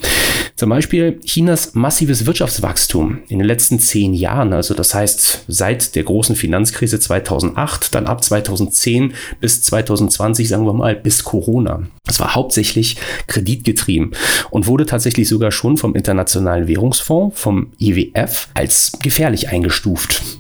Zum 0.56 0.70
Beispiel 0.70 1.20
Chinas 1.26 1.74
massives 1.74 2.28
Wirtschaftswachstum 2.28 3.20
in 3.30 3.40
den 3.40 3.48
letzten 3.48 3.80
zehn 3.80 4.14
Jahren, 4.14 4.54
also 4.54 4.76
das 4.76 4.94
heißt 4.94 5.46
seit 5.48 5.96
der 5.96 6.04
großen 6.04 6.36
Finanzkrise 6.36 7.00
2008, 7.00 7.96
dann 7.96 8.06
ab 8.06 8.24
2010 8.24 9.14
bis 9.40 9.64
2020, 9.64 10.48
sagen 10.48 10.68
wir 10.68 10.74
mal, 10.74 10.96
bis 10.96 11.24
Corona. 11.24 11.88
Es 12.08 12.20
war 12.20 12.36
hauptsächlich 12.36 12.98
kreditgetrieben 13.26 14.12
und 14.52 14.68
wurde 14.68 14.86
tatsächlich 14.86 15.28
sogar 15.28 15.52
schon 15.52 15.78
vom 15.78 15.96
Internationalen 15.96 16.68
Währungsfonds, 16.68 17.40
vom 17.40 17.72
IWF, 17.80 18.50
als 18.54 18.92
gefährlich 19.02 19.50
eingestuft. 19.50 19.81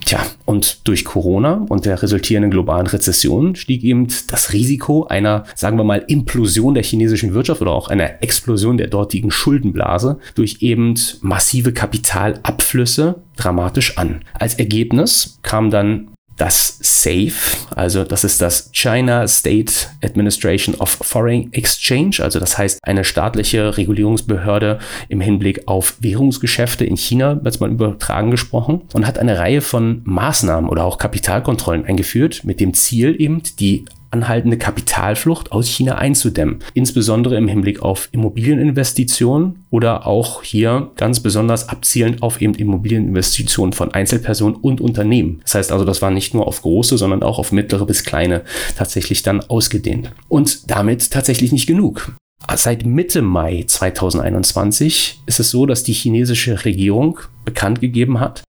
Tja, 0.05 0.19
und 0.45 0.87
durch 0.87 1.05
Corona 1.05 1.65
und 1.69 1.85
der 1.85 2.01
resultierenden 2.01 2.51
globalen 2.51 2.87
Rezession 2.87 3.55
stieg 3.55 3.83
eben 3.83 4.07
das 4.29 4.53
Risiko 4.53 5.05
einer, 5.05 5.45
sagen 5.55 5.77
wir 5.77 5.83
mal, 5.83 6.03
Implosion 6.07 6.73
der 6.73 6.83
chinesischen 6.83 7.33
Wirtschaft 7.33 7.61
oder 7.61 7.71
auch 7.71 7.87
einer 7.87 8.21
Explosion 8.21 8.77
der 8.77 8.87
dortigen 8.87 9.31
Schuldenblase 9.31 10.19
durch 10.35 10.57
eben 10.61 10.95
massive 11.21 11.73
Kapitalabflüsse 11.73 13.21
dramatisch 13.35 13.97
an. 13.97 14.21
Als 14.33 14.55
Ergebnis 14.55 15.39
kam 15.41 15.71
dann 15.71 16.10
das 16.37 16.77
SAFE, 16.81 17.57
also 17.75 18.03
das 18.03 18.23
ist 18.23 18.41
das 18.41 18.69
China 18.71 19.27
State 19.27 19.73
Administration 20.03 20.75
of 20.75 20.89
Foreign 21.01 21.51
Exchange, 21.53 22.17
also 22.19 22.39
das 22.39 22.57
heißt 22.57 22.79
eine 22.83 23.03
staatliche 23.03 23.77
Regulierungsbehörde 23.77 24.79
im 25.09 25.21
Hinblick 25.21 25.67
auf 25.67 25.97
Währungsgeschäfte 25.99 26.85
in 26.85 26.97
China, 26.97 27.43
wird 27.43 27.59
mal 27.59 27.69
übertragen 27.69 28.31
gesprochen, 28.31 28.81
und 28.93 29.05
hat 29.05 29.19
eine 29.19 29.37
Reihe 29.37 29.61
von 29.61 30.01
Maßnahmen 30.05 30.69
oder 30.69 30.83
auch 30.83 30.97
Kapitalkontrollen 30.97 31.85
eingeführt 31.85 32.43
mit 32.43 32.59
dem 32.59 32.73
Ziel 32.73 33.15
eben 33.19 33.43
die 33.59 33.85
anhaltende 34.11 34.57
Kapitalflucht 34.57 35.51
aus 35.51 35.67
China 35.67 35.95
einzudämmen, 35.95 36.59
insbesondere 36.73 37.37
im 37.37 37.47
Hinblick 37.47 37.81
auf 37.81 38.09
Immobilieninvestitionen 38.11 39.65
oder 39.69 40.05
auch 40.05 40.43
hier 40.43 40.91
ganz 40.97 41.21
besonders 41.21 41.69
abzielend 41.69 42.21
auf 42.21 42.41
eben 42.41 42.53
Immobilieninvestitionen 42.53 43.73
von 43.73 43.93
Einzelpersonen 43.93 44.55
und 44.55 44.81
Unternehmen. 44.81 45.39
Das 45.43 45.55
heißt 45.55 45.71
also, 45.71 45.85
das 45.85 46.01
war 46.01 46.11
nicht 46.11 46.33
nur 46.33 46.47
auf 46.47 46.61
große, 46.61 46.97
sondern 46.97 47.23
auch 47.23 47.39
auf 47.39 47.51
mittlere 47.51 47.85
bis 47.85 48.03
kleine 48.03 48.41
tatsächlich 48.77 49.23
dann 49.23 49.41
ausgedehnt. 49.41 50.11
Und 50.27 50.69
damit 50.69 51.11
tatsächlich 51.11 51.51
nicht 51.51 51.67
genug. 51.67 52.13
Seit 52.55 52.85
Mitte 52.85 53.21
Mai 53.21 53.63
2021 53.65 55.21
ist 55.25 55.39
es 55.39 55.51
so, 55.51 55.65
dass 55.65 55.83
die 55.83 55.93
chinesische 55.93 56.65
Regierung 56.65 57.19
bekannt 57.45 57.79
gegeben 57.79 58.19
hat, 58.19 58.43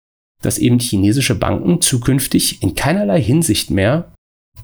dass 0.42 0.58
eben 0.58 0.78
chinesische 0.78 1.34
Banken 1.34 1.80
zukünftig 1.80 2.62
in 2.62 2.74
keinerlei 2.74 3.20
Hinsicht 3.20 3.70
mehr 3.70 4.12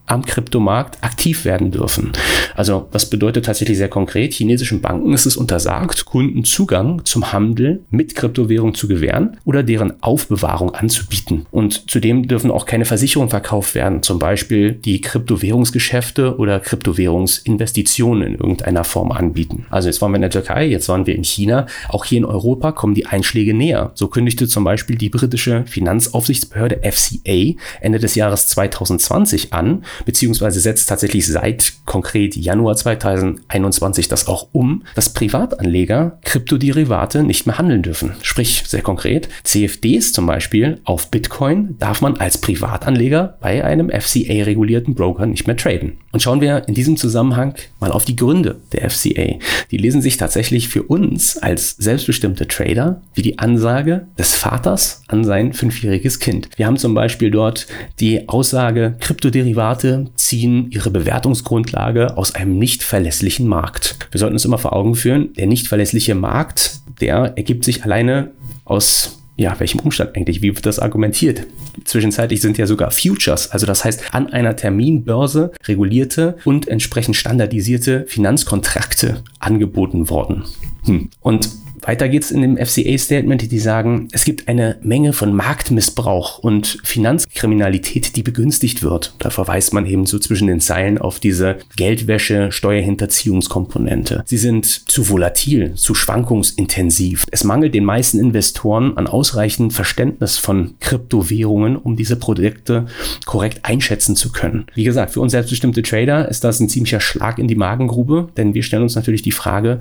am 0.07 0.25
Kryptomarkt 0.25 1.03
aktiv 1.03 1.45
werden 1.45 1.71
dürfen. 1.71 2.13
Also 2.55 2.89
das 2.93 3.09
bedeutet 3.09 3.47
tatsächlich 3.47 3.79
sehr 3.79 3.89
konkret, 3.89 4.35
chinesischen 4.35 4.81
Banken 4.81 5.13
ist 5.15 5.25
es 5.25 5.37
untersagt, 5.37 6.05
Kunden 6.05 6.45
Zugang 6.45 7.05
zum 7.05 7.33
Handel 7.33 7.85
mit 7.91 8.15
Kryptowährung 8.15 8.75
zu 8.75 8.87
gewähren 8.87 9.39
oder 9.45 9.63
deren 9.63 10.03
Aufbewahrung 10.03 10.75
anzubieten. 10.75 11.47
Und 11.51 11.91
zudem 11.91 12.29
dürfen 12.29 12.51
auch 12.51 12.67
keine 12.67 12.85
Versicherungen 12.85 13.31
verkauft 13.31 13.75
werden, 13.75 14.03
zum 14.03 14.19
Beispiel 14.19 14.73
die 14.73 15.01
Kryptowährungsgeschäfte 15.01 16.37
oder 16.37 16.61
Kryptowährungsinvestitionen 16.61 18.23
in 18.23 18.35
irgendeiner 18.35 18.85
Form 18.85 19.11
anbieten. 19.11 19.67
Also 19.71 19.89
jetzt 19.89 20.03
waren 20.03 20.13
wir 20.13 20.17
in 20.17 20.23
der 20.23 20.31
Türkei, 20.31 20.67
jetzt 20.67 20.89
waren 20.89 21.07
wir 21.07 21.15
in 21.15 21.25
China. 21.25 21.67
Auch 21.89 22.05
hier 22.05 22.19
in 22.19 22.25
Europa 22.25 22.73
kommen 22.73 22.95
die 22.95 23.07
Einschläge 23.07 23.55
näher. 23.55 23.93
So 23.95 24.09
kündigte 24.09 24.49
zum 24.49 24.65
Beispiel 24.65 24.97
die 24.97 25.09
britische 25.09 25.65
Finanzaufsichtsbehörde 25.67 26.81
FCA 26.83 27.55
Ende 27.81 27.99
des 27.99 28.15
Jahres 28.15 28.49
2020 28.49 29.53
an, 29.53 29.84
beziehungsweise 30.05 30.61
setzt 30.61 30.89
tatsächlich 30.89 31.27
seit 31.27 31.75
konkret 31.85 32.37
Januar 32.37 32.77
2021 32.77 34.09
das 34.09 34.27
auch 34.27 34.49
um, 34.53 34.85
dass 34.95 35.13
Privatanleger 35.13 36.19
Kryptoderivate 36.25 37.23
nicht 37.23 37.47
mehr 37.47 37.59
handeln 37.59 37.83
dürfen. 37.83 38.13
Sprich, 38.23 38.65
sehr 38.67 38.83
konkret, 38.83 39.29
CFDs 39.43 40.13
zum 40.13 40.27
Beispiel 40.27 40.81
auf 40.85 41.11
Bitcoin 41.11 41.77
darf 41.79 42.01
man 42.01 42.17
als 42.17 42.39
Privatanleger 42.39 43.37
bei 43.41 43.65
einem 43.65 43.91
FCA-regulierten 43.91 44.95
Broker 44.95 45.27
nicht 45.27 45.47
mehr 45.47 45.57
traden. 45.57 45.99
Und 46.13 46.21
schauen 46.21 46.41
wir 46.41 46.69
in 46.69 46.75
diesem 46.75 46.97
Zusammenhang 46.97 47.55
mal 47.81 47.91
auf 47.91 48.05
die 48.05 48.17
Gründe 48.17 48.61
der 48.73 48.89
FCA. 48.89 49.39
Die 49.71 49.77
lesen 49.77 50.01
sich 50.01 50.17
tatsächlich 50.17 50.69
für 50.69 50.85
uns 50.85 51.37
als 51.39 51.71
selbstbestimmte 51.71 52.47
Trader 52.47 53.03
wie 53.15 53.23
die 53.23 53.39
Ansage 53.39 54.07
des 54.19 54.35
Vaters 54.35 55.03
an 55.09 55.25
sein 55.25 55.53
fünfjähriges 55.53 56.21
Kind. 56.21 56.49
Wir 56.57 56.67
haben 56.67 56.77
zum 56.77 56.95
Beispiel 56.95 57.31
dort 57.31 57.67
die 58.01 58.29
Aussage, 58.29 58.95
Kryptoderivate 59.01 59.74
Werte 59.75 60.07
ziehen 60.15 60.71
ihre 60.71 60.91
Bewertungsgrundlage 60.91 62.17
aus 62.17 62.35
einem 62.37 62.59
nicht 62.59 62.85
verlässlichen 62.85 63.49
Markt. 63.49 63.97
Wir 64.13 64.21
sollten 64.21 64.35
uns 64.35 64.45
immer 64.45 64.59
vor 64.59 64.73
Augen 64.73 64.95
führen, 64.95 65.33
der 65.33 65.49
nicht 65.49 65.67
verlässliche 65.67 66.15
Markt, 66.15 66.79
der 67.01 67.33
ergibt 67.37 67.65
sich 67.65 67.83
alleine 67.85 68.31
aus 68.65 69.19
ja, 69.37 69.59
welchem 69.59 69.81
Umstand 69.81 70.15
eigentlich? 70.15 70.43
Wie 70.43 70.55
wird 70.55 70.65
das 70.65 70.79
argumentiert? 70.79 71.45
Zwischenzeitlich 71.83 72.41
sind 72.41 72.57
ja 72.57 72.69
sogar 72.69 72.93
Futures, 72.93 73.51
also 73.51 73.67
das 73.67 73.85
heißt 73.85 74.15
an 74.15 74.29
einer 74.33 74.55
Terminbörse 74.55 75.51
regulierte 75.65 76.37
und 76.45 76.69
entsprechend 76.69 77.17
standardisierte 77.17 78.05
Finanzkontrakte 78.07 79.25
angeboten 79.41 80.09
worden. 80.09 80.45
Hm. 80.85 81.11
Und 81.21 81.49
weiter 81.87 82.09
geht's 82.09 82.31
in 82.31 82.43
dem 82.43 82.57
FCA-Statement, 82.57 83.51
die 83.51 83.59
sagen, 83.59 84.09
es 84.13 84.25
gibt 84.25 84.49
eine 84.49 84.79
Menge 84.83 85.13
von 85.13 85.35
Marktmissbrauch 85.35 86.39
und 86.39 86.79
Finanzkriminalität, 86.85 88.17
die 88.17 88.23
begünstigt 88.23 88.83
wird. 88.83 89.15
Da 89.19 89.31
verweist 89.31 89.73
man 89.73 89.87
eben 89.87 90.07
so 90.07 90.19
zwischen 90.19 90.47
den 90.47 90.61
Zeilen 90.61 90.99
auf 90.99 91.21
diese 91.21 91.59
Geldwäsche, 91.77 92.53
Steuerhinterziehungskomponente. 92.53 94.25
Sie 94.27 94.37
sind 94.37 94.67
zu 94.67 95.09
volatil, 95.09 95.75
zu 95.75 95.95
schwankungsintensiv. 95.95 97.27
Es 97.31 97.45
mangelt 97.45 97.75
den 97.75 97.85
meisten 97.85 98.19
Investoren 98.19 98.97
an 98.97 99.07
ausreichend 99.07 99.73
Verständnis 99.73 100.39
von 100.39 100.75
Kryptowährungen, 100.81 101.77
um 101.77 101.97
diese 101.97 102.17
Produkte 102.17 102.87
korrekt 103.27 103.61
einschätzen 103.63 104.17
zu 104.17 104.33
können. 104.33 104.67
Wie 104.75 104.85
gesagt, 104.85 105.13
für 105.13 105.21
uns 105.21 105.33
selbstbestimmte 105.33 105.83
Trader 105.83 106.29
ist 106.29 106.45
das 106.45 106.61
ein 106.61 106.69
ziemlicher 106.69 107.01
Schlag 107.01 107.39
in 107.39 107.49
die 107.49 107.55
Magengrube, 107.55 108.29
denn 108.37 108.55
wir 108.55 108.63
stellen 108.63 108.83
uns 108.83 108.95
natürlich 108.95 109.23
die 109.23 109.33
Frage, 109.33 109.81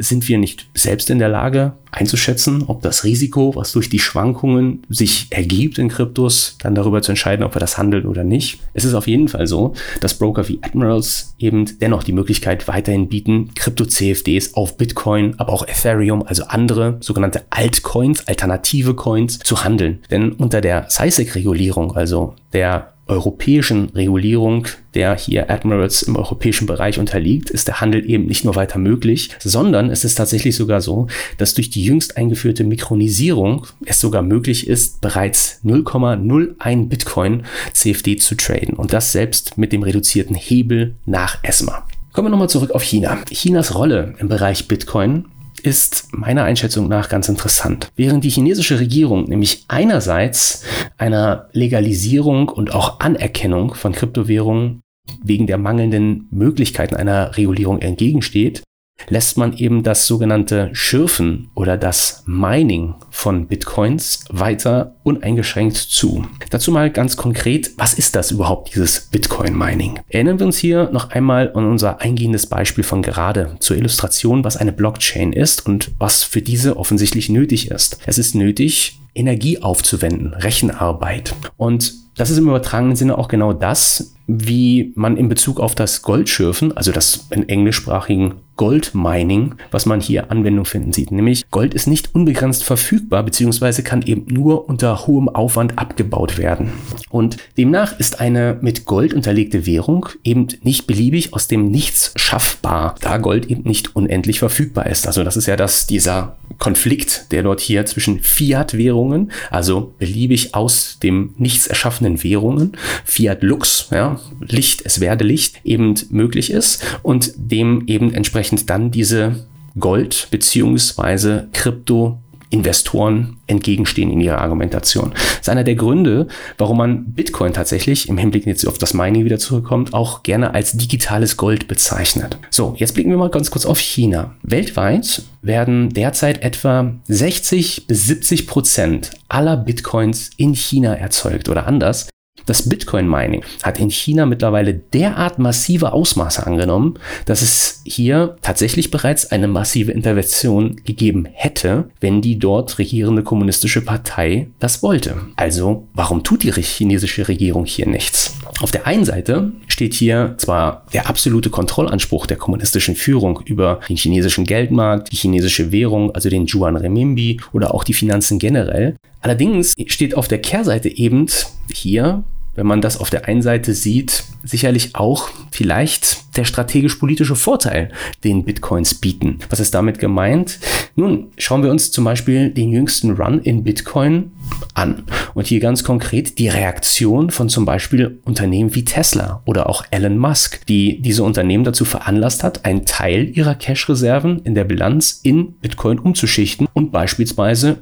sind 0.00 0.28
wir 0.28 0.38
nicht 0.38 0.68
selbst 0.74 1.10
in 1.10 1.18
der 1.18 1.28
Lage 1.28 1.72
einzuschätzen, 1.92 2.64
ob 2.66 2.82
das 2.82 3.04
Risiko, 3.04 3.54
was 3.54 3.72
durch 3.72 3.88
die 3.88 3.98
Schwankungen 3.98 4.82
sich 4.88 5.26
ergibt 5.30 5.78
in 5.78 5.88
Kryptos, 5.88 6.56
dann 6.60 6.74
darüber 6.74 7.02
zu 7.02 7.12
entscheiden, 7.12 7.44
ob 7.44 7.54
wir 7.54 7.60
das 7.60 7.78
handeln 7.78 8.06
oder 8.06 8.24
nicht. 8.24 8.60
Es 8.74 8.84
ist 8.84 8.94
auf 8.94 9.06
jeden 9.06 9.28
Fall 9.28 9.46
so, 9.46 9.74
dass 10.00 10.14
Broker 10.14 10.48
wie 10.48 10.60
Admirals 10.62 11.34
eben 11.38 11.78
dennoch 11.80 12.02
die 12.02 12.12
Möglichkeit 12.12 12.68
weiterhin 12.68 13.08
bieten, 13.08 13.50
Krypto-CFDs 13.54 14.54
auf 14.54 14.76
Bitcoin, 14.76 15.34
aber 15.38 15.52
auch 15.52 15.66
Ethereum, 15.66 16.22
also 16.22 16.44
andere 16.44 16.96
sogenannte 17.00 17.44
Altcoins, 17.50 18.26
alternative 18.28 18.94
Coins 18.94 19.38
zu 19.40 19.64
handeln. 19.64 20.00
Denn 20.10 20.32
unter 20.32 20.60
der 20.60 20.86
SISEC-Regulierung, 20.88 21.96
also 21.96 22.34
der 22.52 22.94
europäischen 23.10 23.90
Regulierung 23.90 24.66
der 24.94 25.16
hier 25.16 25.50
Admirals 25.50 26.02
im 26.02 26.16
europäischen 26.16 26.66
Bereich 26.66 26.98
unterliegt, 26.98 27.50
ist 27.50 27.68
der 27.68 27.80
Handel 27.80 28.08
eben 28.08 28.26
nicht 28.26 28.44
nur 28.44 28.56
weiter 28.56 28.78
möglich, 28.78 29.30
sondern 29.38 29.90
es 29.90 30.04
ist 30.04 30.16
tatsächlich 30.16 30.56
sogar 30.56 30.80
so, 30.80 31.06
dass 31.38 31.54
durch 31.54 31.70
die 31.70 31.84
jüngst 31.84 32.16
eingeführte 32.16 32.64
Mikronisierung 32.64 33.66
es 33.84 34.00
sogar 34.00 34.22
möglich 34.22 34.66
ist, 34.66 35.00
bereits 35.00 35.60
0,01 35.64 36.88
Bitcoin 36.88 37.44
CFD 37.72 38.16
zu 38.16 38.34
traden 38.34 38.74
und 38.74 38.92
das 38.92 39.12
selbst 39.12 39.58
mit 39.58 39.72
dem 39.72 39.82
reduzierten 39.82 40.34
Hebel 40.34 40.94
nach 41.06 41.38
ESMA. 41.42 41.86
Kommen 42.12 42.26
wir 42.26 42.30
nochmal 42.30 42.48
zurück 42.48 42.72
auf 42.72 42.82
China. 42.82 43.18
Chinas 43.30 43.74
Rolle 43.76 44.14
im 44.18 44.28
Bereich 44.28 44.66
Bitcoin 44.66 45.26
ist 45.60 46.08
meiner 46.12 46.44
Einschätzung 46.44 46.88
nach 46.88 47.08
ganz 47.08 47.28
interessant. 47.28 47.90
Während 47.96 48.24
die 48.24 48.30
chinesische 48.30 48.80
Regierung 48.80 49.24
nämlich 49.24 49.64
einerseits 49.68 50.64
einer 50.98 51.48
Legalisierung 51.52 52.48
und 52.48 52.74
auch 52.74 53.00
Anerkennung 53.00 53.74
von 53.74 53.92
Kryptowährungen 53.92 54.80
wegen 55.22 55.46
der 55.46 55.58
mangelnden 55.58 56.28
Möglichkeiten 56.30 56.96
einer 56.96 57.36
Regulierung 57.36 57.80
entgegensteht, 57.80 58.62
lässt 59.08 59.36
man 59.36 59.56
eben 59.56 59.82
das 59.82 60.06
sogenannte 60.06 60.70
Schürfen 60.72 61.50
oder 61.54 61.76
das 61.76 62.22
Mining 62.26 62.94
von 63.10 63.46
Bitcoins 63.46 64.24
weiter 64.30 64.96
uneingeschränkt 65.02 65.76
zu. 65.76 66.26
Dazu 66.50 66.72
mal 66.72 66.90
ganz 66.90 67.16
konkret, 67.16 67.72
was 67.76 67.94
ist 67.94 68.16
das 68.16 68.30
überhaupt, 68.30 68.74
dieses 68.74 69.08
Bitcoin-Mining? 69.10 70.00
Erinnern 70.08 70.38
wir 70.38 70.46
uns 70.46 70.58
hier 70.58 70.90
noch 70.92 71.10
einmal 71.10 71.52
an 71.54 71.66
unser 71.66 72.00
eingehendes 72.00 72.46
Beispiel 72.46 72.84
von 72.84 73.02
gerade 73.02 73.56
zur 73.60 73.76
Illustration, 73.76 74.44
was 74.44 74.56
eine 74.56 74.72
Blockchain 74.72 75.32
ist 75.32 75.66
und 75.66 75.92
was 75.98 76.22
für 76.22 76.42
diese 76.42 76.76
offensichtlich 76.76 77.28
nötig 77.28 77.70
ist. 77.70 77.98
Es 78.06 78.18
ist 78.18 78.34
nötig, 78.34 79.00
Energie 79.14 79.60
aufzuwenden, 79.60 80.34
Rechenarbeit. 80.34 81.34
Und 81.56 81.94
das 82.16 82.30
ist 82.30 82.38
im 82.38 82.48
übertragenen 82.48 82.96
Sinne 82.96 83.16
auch 83.16 83.28
genau 83.28 83.52
das, 83.52 84.14
wie 84.26 84.92
man 84.94 85.16
in 85.16 85.28
Bezug 85.28 85.58
auf 85.58 85.74
das 85.74 86.02
Goldschürfen, 86.02 86.76
also 86.76 86.92
das 86.92 87.26
in 87.30 87.48
englischsprachigen 87.48 88.34
Goldmining, 88.60 89.54
was 89.70 89.86
man 89.86 90.02
hier 90.02 90.30
Anwendung 90.30 90.66
finden 90.66 90.92
sieht. 90.92 91.12
Nämlich 91.12 91.50
Gold 91.50 91.72
ist 91.72 91.86
nicht 91.86 92.14
unbegrenzt 92.14 92.62
verfügbar, 92.62 93.22
beziehungsweise 93.22 93.82
kann 93.82 94.02
eben 94.02 94.26
nur 94.30 94.68
unter 94.68 95.06
hohem 95.06 95.30
Aufwand 95.30 95.78
abgebaut 95.78 96.36
werden. 96.36 96.70
Und 97.08 97.38
demnach 97.56 97.98
ist 97.98 98.20
eine 98.20 98.58
mit 98.60 98.84
Gold 98.84 99.14
unterlegte 99.14 99.64
Währung 99.64 100.10
eben 100.24 100.48
nicht 100.62 100.86
beliebig 100.86 101.32
aus 101.32 101.48
dem 101.48 101.70
Nichts 101.70 102.12
schaffbar, 102.16 102.96
da 103.00 103.16
Gold 103.16 103.46
eben 103.46 103.62
nicht 103.62 103.96
unendlich 103.96 104.40
verfügbar 104.40 104.88
ist. 104.88 105.06
Also 105.06 105.24
das 105.24 105.38
ist 105.38 105.46
ja 105.46 105.56
das, 105.56 105.86
dieser 105.86 106.36
Konflikt, 106.60 107.32
der 107.32 107.42
dort 107.42 107.60
hier 107.60 107.86
zwischen 107.86 108.20
Fiat-Währungen, 108.20 109.32
also 109.50 109.94
beliebig 109.98 110.54
aus 110.54 110.98
dem 111.02 111.34
Nichts 111.38 111.66
erschaffenen 111.66 112.22
Währungen, 112.22 112.76
Fiat 113.04 113.42
Lux, 113.42 113.88
ja, 113.90 114.20
Licht, 114.40 114.82
es 114.84 115.00
werde 115.00 115.24
Licht, 115.24 115.60
eben 115.64 115.94
möglich 116.10 116.52
ist 116.52 116.84
und 117.02 117.32
dem 117.36 117.84
eben 117.86 118.14
entsprechend 118.14 118.70
dann 118.70 118.90
diese 118.90 119.46
Gold- 119.78 120.28
beziehungsweise 120.30 121.48
Krypto 121.52 122.18
Investoren 122.50 123.36
entgegenstehen 123.46 124.10
in 124.10 124.20
ihrer 124.20 124.38
Argumentation. 124.38 125.12
Das 125.14 125.40
ist 125.42 125.48
einer 125.48 125.64
der 125.64 125.76
Gründe, 125.76 126.26
warum 126.58 126.78
man 126.78 127.12
Bitcoin 127.12 127.52
tatsächlich, 127.52 128.08
im 128.08 128.18
Hinblick 128.18 128.46
jetzt 128.46 128.66
auf 128.66 128.78
das 128.78 128.92
Mining 128.92 129.24
wieder 129.24 129.38
zurückkommt, 129.38 129.94
auch 129.94 130.22
gerne 130.22 130.52
als 130.52 130.72
digitales 130.72 131.36
Gold 131.36 131.68
bezeichnet. 131.68 132.38
So, 132.50 132.74
jetzt 132.76 132.94
blicken 132.94 133.10
wir 133.10 133.18
mal 133.18 133.30
ganz 133.30 133.50
kurz 133.50 133.66
auf 133.66 133.78
China. 133.78 134.34
Weltweit 134.42 135.22
werden 135.42 135.90
derzeit 135.90 136.42
etwa 136.42 136.92
60 137.06 137.86
bis 137.86 138.06
70 138.06 138.46
Prozent 138.46 139.12
aller 139.28 139.56
Bitcoins 139.56 140.30
in 140.36 140.54
China 140.54 140.94
erzeugt 140.94 141.48
oder 141.48 141.66
anders. 141.66 142.08
Das 142.50 142.68
Bitcoin-Mining 142.68 143.44
hat 143.62 143.78
in 143.78 143.90
China 143.90 144.26
mittlerweile 144.26 144.74
derart 144.74 145.38
massive 145.38 145.92
Ausmaße 145.92 146.44
angenommen, 146.44 146.98
dass 147.24 147.42
es 147.42 147.80
hier 147.84 148.38
tatsächlich 148.42 148.90
bereits 148.90 149.30
eine 149.30 149.46
massive 149.46 149.92
Intervention 149.92 150.74
gegeben 150.84 151.28
hätte, 151.30 151.90
wenn 152.00 152.20
die 152.20 152.40
dort 152.40 152.80
regierende 152.80 153.22
kommunistische 153.22 153.82
Partei 153.82 154.48
das 154.58 154.82
wollte. 154.82 155.14
Also, 155.36 155.86
warum 155.94 156.24
tut 156.24 156.42
die 156.42 156.50
chinesische 156.50 157.28
Regierung 157.28 157.66
hier 157.66 157.86
nichts? 157.86 158.36
Auf 158.60 158.72
der 158.72 158.84
einen 158.84 159.04
Seite 159.04 159.52
steht 159.68 159.94
hier 159.94 160.34
zwar 160.38 160.86
der 160.92 161.08
absolute 161.08 161.50
Kontrollanspruch 161.50 162.26
der 162.26 162.36
kommunistischen 162.36 162.96
Führung 162.96 163.42
über 163.44 163.78
den 163.88 163.96
chinesischen 163.96 164.44
Geldmarkt, 164.44 165.12
die 165.12 165.16
chinesische 165.16 165.70
Währung, 165.70 166.10
also 166.16 166.28
den 166.28 166.46
Yuan 166.48 166.74
Renminbi 166.74 167.40
oder 167.52 167.72
auch 167.72 167.84
die 167.84 167.94
Finanzen 167.94 168.40
generell. 168.40 168.96
Allerdings 169.20 169.76
steht 169.86 170.16
auf 170.16 170.26
der 170.26 170.40
Kehrseite 170.40 170.88
eben 170.88 171.26
hier 171.72 172.24
wenn 172.54 172.66
man 172.66 172.80
das 172.80 172.98
auf 172.98 173.10
der 173.10 173.26
einen 173.26 173.42
Seite 173.42 173.74
sieht, 173.74 174.24
sicherlich 174.42 174.94
auch 174.94 175.28
vielleicht 175.50 176.36
der 176.36 176.44
strategisch-politische 176.44 177.36
Vorteil, 177.36 177.90
den 178.24 178.44
Bitcoins 178.44 178.94
bieten. 178.94 179.38
Was 179.50 179.60
ist 179.60 179.74
damit 179.74 179.98
gemeint? 179.98 180.58
Nun, 180.96 181.28
schauen 181.38 181.62
wir 181.62 181.70
uns 181.70 181.90
zum 181.90 182.04
Beispiel 182.04 182.50
den 182.50 182.70
jüngsten 182.70 183.12
Run 183.12 183.40
in 183.40 183.64
Bitcoin 183.64 184.32
an. 184.74 185.04
Und 185.34 185.46
hier 185.46 185.60
ganz 185.60 185.84
konkret 185.84 186.38
die 186.38 186.48
Reaktion 186.48 187.30
von 187.30 187.48
zum 187.48 187.64
Beispiel 187.64 188.20
Unternehmen 188.24 188.74
wie 188.74 188.84
Tesla 188.84 189.42
oder 189.44 189.68
auch 189.68 189.84
Elon 189.90 190.18
Musk, 190.18 190.66
die 190.66 191.00
diese 191.00 191.22
Unternehmen 191.22 191.64
dazu 191.64 191.84
veranlasst 191.84 192.44
hat, 192.44 192.64
einen 192.64 192.86
Teil 192.86 193.30
ihrer 193.36 193.54
Cash-Reserven 193.54 194.40
in 194.40 194.54
der 194.54 194.64
Bilanz 194.64 195.20
in 195.22 195.52
Bitcoin 195.54 195.98
umzuschichten 195.98 196.68
und 196.74 196.92
beispielsweise 196.92 197.78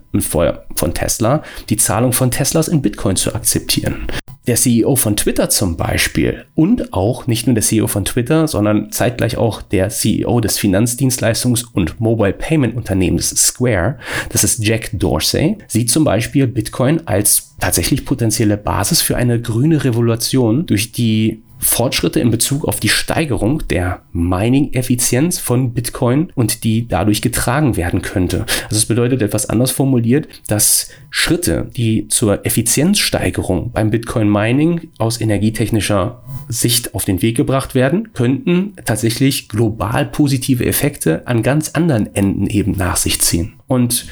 von 0.75 0.95
Tesla 0.95 1.43
die 1.69 1.77
Zahlung 1.77 2.13
von 2.13 2.31
Teslas 2.31 2.69
in 2.69 2.83
Bitcoin 2.83 3.17
zu 3.17 3.35
akzeptieren 3.35 4.07
der 4.49 4.57
CEO 4.57 4.97
von 4.97 5.15
Twitter 5.15 5.51
zum 5.51 5.77
Beispiel 5.77 6.47
und 6.55 6.95
auch 6.95 7.27
nicht 7.27 7.47
nur 7.47 7.55
der 7.55 7.63
CEO 7.63 7.87
von 7.87 8.07
Twitter, 8.07 8.49
sondern 8.49 8.91
zeitgleich 8.91 9.37
auch 9.37 9.61
der 9.61 9.91
CEO 9.91 10.41
des 10.41 10.59
Finanzdienstleistungs- 10.59 11.67
und 11.73 12.01
Mobile 12.01 12.33
Payment 12.33 12.75
Unternehmens 12.75 13.29
Square, 13.29 13.99
das 14.31 14.45
ist 14.45 14.65
Jack 14.65 14.91
Dorsey, 14.95 15.59
sieht 15.69 15.91
zum 15.91 16.05
Beispiel 16.05 16.47
Bitcoin 16.47 17.07
als 17.07 17.55
tatsächlich 17.61 18.07
potenzielle 18.07 18.57
Basis 18.57 19.03
für 19.03 19.17
eine 19.17 19.41
grüne 19.41 19.85
Revolution 19.85 20.65
durch 20.67 20.93
die 20.93 21.43
Fortschritte 21.59 22.21
in 22.21 22.31
Bezug 22.31 22.65
auf 22.65 22.81
die 22.81 22.89
Steigerung 22.89 23.67
der 23.69 24.03
Mining-Effizienz 24.13 25.39
von 25.39 25.75
Bitcoin 25.75 26.33
und 26.35 26.65
die 26.65 26.89
dadurch 26.89 27.23
getragen 27.23 27.77
werden 27.77 28.03
könnte. 28.03 28.47
Also 28.65 28.77
es 28.77 28.87
bedeutet 28.87 29.23
etwas 29.23 29.49
anders 29.49 29.71
formuliert, 29.71 30.29
dass 30.47 30.89
Schritte, 31.11 31.71
die 31.77 32.09
zur 32.09 32.45
Effizienzsteigerung 32.47 33.73
beim 33.73 33.91
Bitcoin-Mining 33.91 34.89
aus 34.99 35.21
energietechnischer 35.21 36.23
Sicht 36.49 36.95
auf 36.95 37.05
den 37.05 37.23
Weg 37.23 37.37
gebracht 37.37 37.75
werden, 37.75 38.13
könnten 38.13 38.75
tatsächlich 38.85 39.49
global 39.49 40.07
positive 40.07 40.65
Effekte 40.65 41.27
an 41.27 41.43
ganz 41.43 41.71
anderen 41.71 42.15
Enden 42.15 42.47
eben 42.47 42.73
nach 42.73 42.97
sich 42.97 43.21
ziehen. 43.21 43.58
Und 43.69 44.07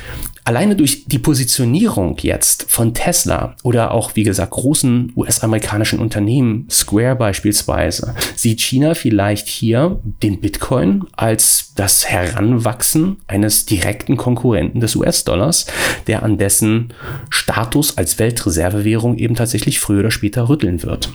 alleine 0.45 0.77
durch 0.77 1.07
die 1.07 1.19
Positionierung 1.19 2.19
jetzt 2.21 2.67
von 2.69 2.95
Tesla 2.95 3.57
oder 3.65 3.91
auch, 3.91 4.15
wie 4.15 4.23
gesagt, 4.23 4.53
großen 4.53 5.13
US-amerikanischen 5.17 5.99
Unternehmen, 5.99 6.69
Square 6.71 7.17
beispielsweise, 7.17 8.15
sieht 8.37 8.61
China 8.61 8.95
vielleicht 8.95 9.49
hier 9.49 9.99
den 10.23 10.41
Bitcoin 10.41 11.05
als 11.17 11.73
das 11.75 12.09
Heranwachsen 12.09 13.17
eines 13.27 13.67
direkten 13.67 14.17
Konkurrenten 14.17 14.81
des 14.81 14.95
US-Dollars, 14.95 15.67
der 16.07 16.23
an 16.23 16.39
dessen 16.39 16.93
Status 17.29 17.99
als 17.99 18.19
Weltreservewährung 18.19 19.19
eben 19.19 19.35
tatsächlich 19.35 19.81
früher 19.81 20.01
oder 20.01 20.11
später 20.11 20.49
rütteln 20.49 20.83
wird. 20.83 21.11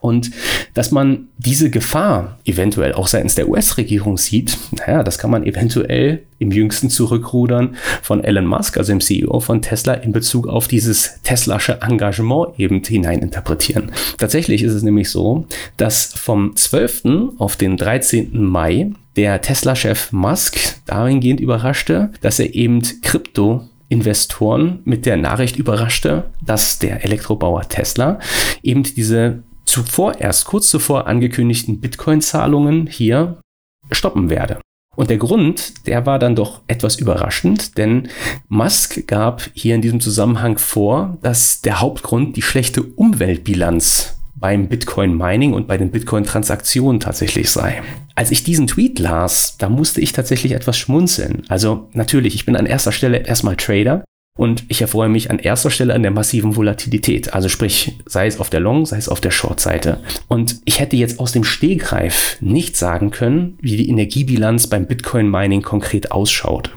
Und 0.00 0.30
dass 0.72 0.90
man 0.90 1.28
diese 1.36 1.68
Gefahr 1.70 2.38
eventuell 2.44 2.94
auch 2.94 3.08
seitens 3.08 3.34
der 3.34 3.48
US-Regierung 3.48 4.16
sieht, 4.16 4.56
naja, 4.72 5.02
das 5.02 5.18
kann 5.18 5.30
man 5.30 5.44
eventuell 5.44 6.22
im 6.38 6.50
jüngsten 6.50 6.88
Zurückrudern 6.88 7.76
von 8.02 8.24
Elon 8.24 8.46
Musk, 8.46 8.76
also 8.76 8.92
dem 8.92 9.00
CEO 9.00 9.40
von 9.40 9.62
Tesla, 9.62 9.94
in 9.94 10.12
Bezug 10.12 10.46
auf 10.46 10.68
dieses 10.68 11.20
Teslasche 11.22 11.80
Engagement 11.82 12.58
eben 12.58 12.82
hineininterpretieren. 12.82 13.92
Tatsächlich 14.18 14.62
ist 14.62 14.74
es 14.74 14.82
nämlich 14.82 15.10
so, 15.10 15.46
dass 15.76 16.12
vom 16.14 16.56
12. 16.56 17.02
auf 17.38 17.56
den 17.56 17.76
13. 17.76 18.42
Mai 18.42 18.92
der 19.16 19.40
Tesla-Chef 19.40 20.12
Musk 20.12 20.58
dahingehend 20.86 21.40
überraschte, 21.40 22.10
dass 22.20 22.38
er 22.38 22.54
eben 22.54 22.82
Krypto 23.02 23.64
Investoren 23.88 24.80
mit 24.84 25.04
der 25.04 25.16
Nachricht 25.16 25.56
überraschte, 25.56 26.30
dass 26.44 26.78
der 26.78 27.04
Elektrobauer 27.04 27.68
Tesla 27.68 28.20
eben 28.62 28.84
diese 28.84 29.42
zuvor 29.64 30.20
erst 30.20 30.46
kurz 30.46 30.70
zuvor 30.70 31.06
angekündigten 31.08 31.80
Bitcoin-Zahlungen 31.80 32.86
hier 32.86 33.40
stoppen 33.90 34.30
werde. 34.30 34.60
Und 35.00 35.08
der 35.08 35.16
Grund, 35.16 35.86
der 35.86 36.04
war 36.04 36.18
dann 36.18 36.36
doch 36.36 36.60
etwas 36.66 36.96
überraschend, 36.96 37.78
denn 37.78 38.08
Musk 38.50 39.06
gab 39.06 39.48
hier 39.54 39.74
in 39.74 39.80
diesem 39.80 39.98
Zusammenhang 39.98 40.58
vor, 40.58 41.16
dass 41.22 41.62
der 41.62 41.80
Hauptgrund 41.80 42.36
die 42.36 42.42
schlechte 42.42 42.82
Umweltbilanz 42.82 44.18
beim 44.34 44.68
Bitcoin 44.68 45.16
Mining 45.16 45.54
und 45.54 45.66
bei 45.66 45.78
den 45.78 45.90
Bitcoin 45.90 46.24
Transaktionen 46.24 47.00
tatsächlich 47.00 47.50
sei. 47.50 47.82
Als 48.14 48.30
ich 48.30 48.44
diesen 48.44 48.66
Tweet 48.66 48.98
las, 48.98 49.56
da 49.56 49.70
musste 49.70 50.02
ich 50.02 50.12
tatsächlich 50.12 50.52
etwas 50.52 50.76
schmunzeln. 50.76 51.44
Also 51.48 51.88
natürlich, 51.94 52.34
ich 52.34 52.44
bin 52.44 52.54
an 52.54 52.66
erster 52.66 52.92
Stelle 52.92 53.26
erstmal 53.26 53.56
Trader 53.56 54.04
Und 54.38 54.64
ich 54.68 54.80
erfreue 54.80 55.08
mich 55.08 55.30
an 55.30 55.38
erster 55.38 55.70
Stelle 55.70 55.94
an 55.94 56.02
der 56.02 56.12
massiven 56.12 56.56
Volatilität. 56.56 57.34
Also 57.34 57.48
sprich, 57.48 57.98
sei 58.06 58.26
es 58.26 58.40
auf 58.40 58.48
der 58.48 58.60
Long, 58.60 58.86
sei 58.86 58.96
es 58.96 59.08
auf 59.08 59.20
der 59.20 59.32
Short-Seite. 59.32 60.00
Und 60.28 60.60
ich 60.64 60.80
hätte 60.80 60.96
jetzt 60.96 61.20
aus 61.20 61.32
dem 61.32 61.44
Stegreif 61.44 62.36
nicht 62.40 62.76
sagen 62.76 63.10
können, 63.10 63.58
wie 63.60 63.76
die 63.76 63.90
Energiebilanz 63.90 64.68
beim 64.68 64.86
Bitcoin-Mining 64.86 65.62
konkret 65.62 66.12
ausschaut. 66.12 66.70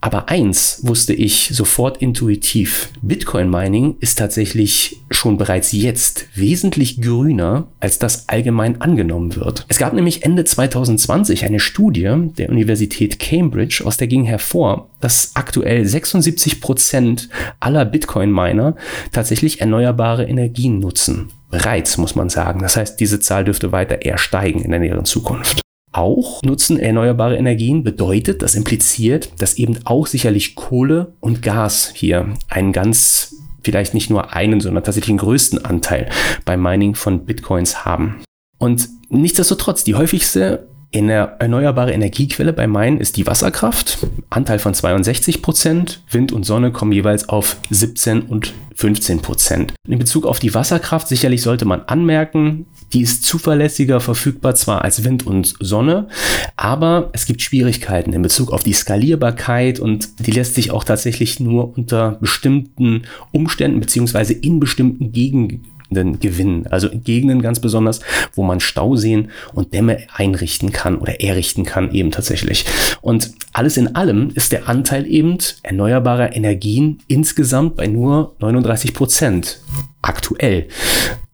Aber 0.00 0.28
eins 0.28 0.80
wusste 0.82 1.14
ich 1.14 1.50
sofort 1.52 1.98
intuitiv. 2.02 2.90
Bitcoin 3.02 3.48
Mining 3.48 3.94
ist 4.00 4.18
tatsächlich 4.18 5.00
schon 5.12 5.38
bereits 5.38 5.70
jetzt 5.70 6.26
wesentlich 6.34 7.00
grüner, 7.00 7.68
als 7.78 8.00
das 8.00 8.28
allgemein 8.28 8.80
angenommen 8.80 9.36
wird. 9.36 9.64
Es 9.68 9.78
gab 9.78 9.92
nämlich 9.92 10.24
Ende 10.24 10.44
2020 10.44 11.44
eine 11.44 11.60
Studie 11.60 12.10
der 12.36 12.50
Universität 12.50 13.20
Cambridge, 13.20 13.82
aus 13.84 13.96
der 13.96 14.08
ging 14.08 14.24
hervor, 14.24 14.88
dass 15.00 15.32
aktuell 15.34 15.86
76 15.86 16.60
Prozent 16.60 17.28
aller 17.60 17.84
Bitcoin 17.84 18.32
Miner 18.32 18.74
tatsächlich 19.12 19.60
erneuerbare 19.60 20.24
Energien 20.24 20.80
nutzen. 20.80 21.30
Bereits, 21.50 21.96
muss 21.96 22.16
man 22.16 22.28
sagen. 22.28 22.60
Das 22.60 22.76
heißt, 22.76 22.98
diese 22.98 23.20
Zahl 23.20 23.44
dürfte 23.44 23.70
weiter 23.70 24.02
eher 24.02 24.18
steigen 24.18 24.62
in 24.62 24.70
der 24.70 24.80
näheren 24.80 25.04
Zukunft 25.04 25.62
auch 25.92 26.42
nutzen 26.42 26.78
erneuerbare 26.78 27.36
Energien 27.36 27.84
bedeutet, 27.84 28.42
das 28.42 28.54
impliziert, 28.54 29.30
dass 29.38 29.54
eben 29.54 29.78
auch 29.84 30.06
sicherlich 30.06 30.54
Kohle 30.54 31.14
und 31.20 31.42
Gas 31.42 31.92
hier 31.94 32.34
einen 32.48 32.72
ganz, 32.72 33.36
vielleicht 33.62 33.94
nicht 33.94 34.10
nur 34.10 34.32
einen, 34.32 34.60
sondern 34.60 34.84
tatsächlich 34.84 35.12
den 35.12 35.18
größten 35.18 35.64
Anteil 35.64 36.08
beim 36.44 36.62
Mining 36.62 36.94
von 36.94 37.24
Bitcoins 37.24 37.84
haben. 37.84 38.22
Und 38.58 38.88
nichtsdestotrotz, 39.10 39.84
die 39.84 39.94
häufigste 39.94 40.68
eine 40.94 41.36
erneuerbare 41.38 41.92
Energiequelle 41.92 42.52
bei 42.52 42.66
Main 42.66 42.98
ist 42.98 43.16
die 43.16 43.26
Wasserkraft, 43.26 43.98
Anteil 44.30 44.58
von 44.58 44.74
62 44.74 45.42
Prozent. 45.42 46.02
Wind 46.10 46.32
und 46.32 46.44
Sonne 46.44 46.70
kommen 46.70 46.92
jeweils 46.92 47.28
auf 47.28 47.56
17 47.70 48.22
und 48.22 48.52
15 48.74 49.20
Prozent. 49.20 49.74
In 49.88 49.98
Bezug 49.98 50.26
auf 50.26 50.38
die 50.38 50.54
Wasserkraft 50.54 51.08
sicherlich 51.08 51.42
sollte 51.42 51.64
man 51.64 51.82
anmerken, 51.82 52.66
die 52.92 53.02
ist 53.02 53.24
zuverlässiger 53.24 54.00
verfügbar 54.00 54.54
zwar 54.54 54.82
als 54.82 55.04
Wind 55.04 55.26
und 55.26 55.54
Sonne, 55.60 56.08
aber 56.56 57.10
es 57.12 57.26
gibt 57.26 57.42
Schwierigkeiten 57.42 58.12
in 58.12 58.22
Bezug 58.22 58.52
auf 58.52 58.62
die 58.62 58.72
Skalierbarkeit 58.72 59.80
und 59.80 60.26
die 60.26 60.30
lässt 60.30 60.54
sich 60.54 60.70
auch 60.70 60.84
tatsächlich 60.84 61.40
nur 61.40 61.76
unter 61.76 62.12
bestimmten 62.20 63.02
Umständen 63.30 63.80
beziehungsweise 63.80 64.32
in 64.34 64.60
bestimmten 64.60 65.12
Gegenden 65.12 65.64
Gegenden 65.92 66.20
gewinnen. 66.20 66.66
Also 66.70 66.88
Gegenden 66.92 67.42
ganz 67.42 67.60
besonders, 67.60 68.00
wo 68.34 68.42
man 68.42 68.60
Stauseen 68.60 69.30
und 69.52 69.72
Dämme 69.74 69.98
einrichten 70.14 70.72
kann 70.72 70.98
oder 70.98 71.20
errichten 71.20 71.64
kann 71.64 71.92
eben 71.92 72.10
tatsächlich. 72.10 72.64
Und 73.00 73.32
alles 73.52 73.76
in 73.76 73.94
allem 73.94 74.30
ist 74.34 74.52
der 74.52 74.68
Anteil 74.68 75.06
eben 75.06 75.38
erneuerbarer 75.62 76.34
Energien 76.34 77.00
insgesamt 77.08 77.76
bei 77.76 77.86
nur 77.86 78.34
39 78.38 78.94
Prozent 78.94 79.60
aktuell. 80.00 80.68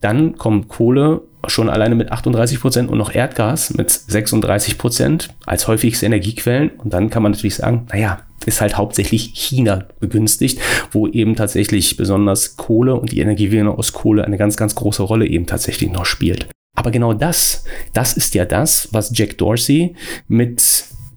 Dann 0.01 0.37
kommt 0.37 0.69
Kohle 0.69 1.23
schon 1.47 1.71
alleine 1.71 1.95
mit 1.95 2.11
38 2.11 2.61
Prozent 2.61 2.91
und 2.91 2.99
noch 2.99 3.15
Erdgas 3.15 3.75
mit 3.75 3.91
36 3.91 4.77
Prozent 4.77 5.31
als 5.47 5.69
häufigste 5.69 6.07
Energiequellen. 6.07 6.71
Und 6.71 6.93
dann 6.93 7.11
kann 7.11 7.23
man 7.23 7.33
natürlich 7.33 7.57
sagen, 7.57 7.87
naja, 7.93 8.21
ist 8.49 8.61
halt 8.61 8.77
hauptsächlich 8.77 9.33
China 9.35 9.87
begünstigt, 10.01 10.61
wo 10.91 11.07
eben 11.07 11.37
tatsächlich 11.37 11.97
besonders 11.97 12.57
Kohle 12.57 12.97
und 12.97 13.13
die 13.13 13.21
Energiegewinnung 13.21 13.77
aus 13.77 13.93
Kohle 13.93 14.25
eine 14.25 14.39
ganz, 14.39 14.57
ganz 14.57 14.75
große 14.75 15.03
Rolle 15.03 15.27
eben 15.27 15.47
tatsächlich 15.47 15.91
noch 15.91 16.07
spielt. 16.07 16.49
Aber 16.77 16.91
genau 16.91 17.13
das, 17.13 17.65
das 17.93 18.17
ist 18.17 18.35
ja 18.35 18.45
das, 18.45 18.89
was 18.93 19.11
Jack 19.17 19.39
Dorsey 19.39 19.95
mit 20.29 20.63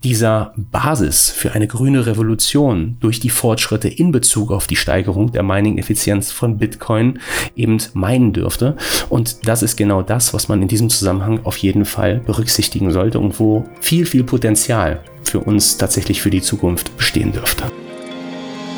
dieser 0.04 0.54
Basis 0.58 1.30
für 1.30 1.52
eine 1.52 1.68
grüne 1.68 2.06
Revolution 2.08 2.98
durch 3.00 3.20
die 3.20 3.30
Fortschritte 3.30 3.88
in 3.88 4.12
Bezug 4.12 4.52
auf 4.52 4.66
die 4.66 4.76
Steigerung 4.76 5.32
der 5.32 5.44
Mining-Effizienz 5.44 6.32
von 6.32 6.58
Bitcoin 6.58 7.20
eben 7.56 7.78
meinen 7.94 8.34
dürfte. 8.34 8.76
Und 9.10 9.48
das 9.48 9.62
ist 9.62 9.78
genau 9.78 10.02
das, 10.02 10.34
was 10.34 10.48
man 10.48 10.62
in 10.62 10.68
diesem 10.68 10.90
Zusammenhang 10.90 11.42
auf 11.44 11.58
jeden 11.58 11.86
Fall 11.86 12.20
berücksichtigen 12.26 12.92
sollte 12.92 13.20
und 13.20 13.40
wo 13.40 13.66
viel, 13.80 14.08
viel 14.08 14.24
Potenzial 14.24 15.04
für 15.24 15.40
uns 15.40 15.78
tatsächlich 15.78 16.22
für 16.22 16.30
die 16.30 16.42
Zukunft 16.42 16.96
bestehen 16.98 17.32
dürfte. 17.32 17.66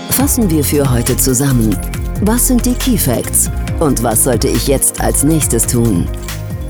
Fassen 0.09 0.49
wir 0.49 0.63
für 0.63 0.89
heute 0.89 1.17
zusammen. 1.17 1.75
Was 2.21 2.47
sind 2.47 2.65
die 2.65 2.73
Key 2.75 2.97
Facts? 2.97 3.49
Und 3.79 4.03
was 4.03 4.23
sollte 4.23 4.47
ich 4.47 4.67
jetzt 4.67 5.01
als 5.01 5.23
nächstes 5.23 5.65
tun? 5.65 6.07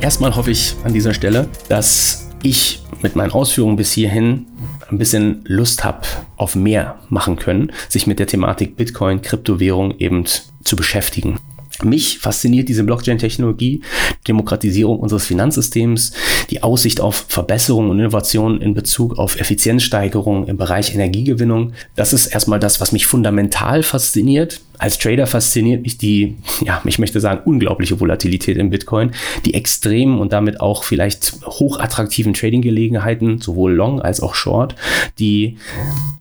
Erstmal 0.02 0.36
hoffe 0.36 0.52
ich 0.52 0.76
an 0.84 0.94
dieser 0.94 1.14
Stelle, 1.14 1.48
dass 1.70 2.30
ich 2.42 2.82
mit 3.02 3.16
meinen 3.16 3.32
Ausführungen 3.32 3.76
bis 3.76 3.92
hierhin 3.92 4.46
ein 4.90 4.98
bisschen 4.98 5.42
Lust 5.46 5.84
habe 5.84 6.02
auf 6.38 6.56
mehr 6.56 7.00
machen 7.10 7.36
können, 7.36 7.72
sich 7.90 8.08
mit 8.08 8.20
der 8.20 8.28
Thematik 8.28 8.76
Bitcoin, 8.78 9.22
Kryptowährung 9.22 9.98
eben 10.00 10.26
zu 10.64 10.76
beschäftigen. 10.76 11.40
Mich 11.82 12.20
fasziniert 12.20 12.70
diese 12.70 12.84
Blockchain-Technologie, 12.84 13.82
Demokratisierung 14.28 15.00
unseres 15.00 15.26
Finanzsystems, 15.26 16.14
die 16.52 16.62
Aussicht 16.62 17.02
auf 17.02 17.26
Verbesserung 17.28 17.90
und 17.90 18.00
Innovation 18.00 18.62
in 18.62 18.76
Bezug 18.76 19.18
auf 19.18 19.40
Effizienzsteigerung 19.40 20.48
im 20.48 20.58
Bereich 20.58 20.94
Energiegewinnung. 20.94 21.74
Das 21.96 22.14
ist 22.14 22.28
erstmal 22.28 22.60
das, 22.60 22.80
was 22.80 22.92
mich 22.92 23.08
fundamental 23.08 23.82
fasziniert. 23.82 24.62
Als 24.78 25.00
Trader 25.00 25.26
fasziniert 25.26 25.82
mich 25.82 25.98
die, 25.98 26.36
ja, 26.64 26.82
ich 26.86 27.00
möchte 27.00 27.20
sagen, 27.20 27.42
unglaubliche 27.46 28.00
Volatilität 28.00 28.58
in 28.58 28.70
Bitcoin, 28.70 29.12
die 29.46 29.56
extremen 29.56 30.20
und 30.20 30.32
damit 30.32 30.62
auch 30.62 30.84
vielleicht 30.84 31.38
hochattraktiven 31.46 32.34
Trading-Gelegenheiten, 32.34 33.40
sowohl 33.40 33.74
Long 33.74 34.00
als 34.00 34.22
auch 34.22 34.36
Short, 34.36 34.76
die 35.20 35.58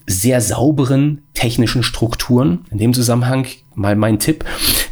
sehr 0.06 0.40
sauberen 0.40 1.22
technischen 1.34 1.82
Strukturen. 1.82 2.64
In 2.70 2.78
dem 2.78 2.94
Zusammenhang 2.94 3.46
mal 3.74 3.96
mein 3.96 4.18
Tipp, 4.18 4.44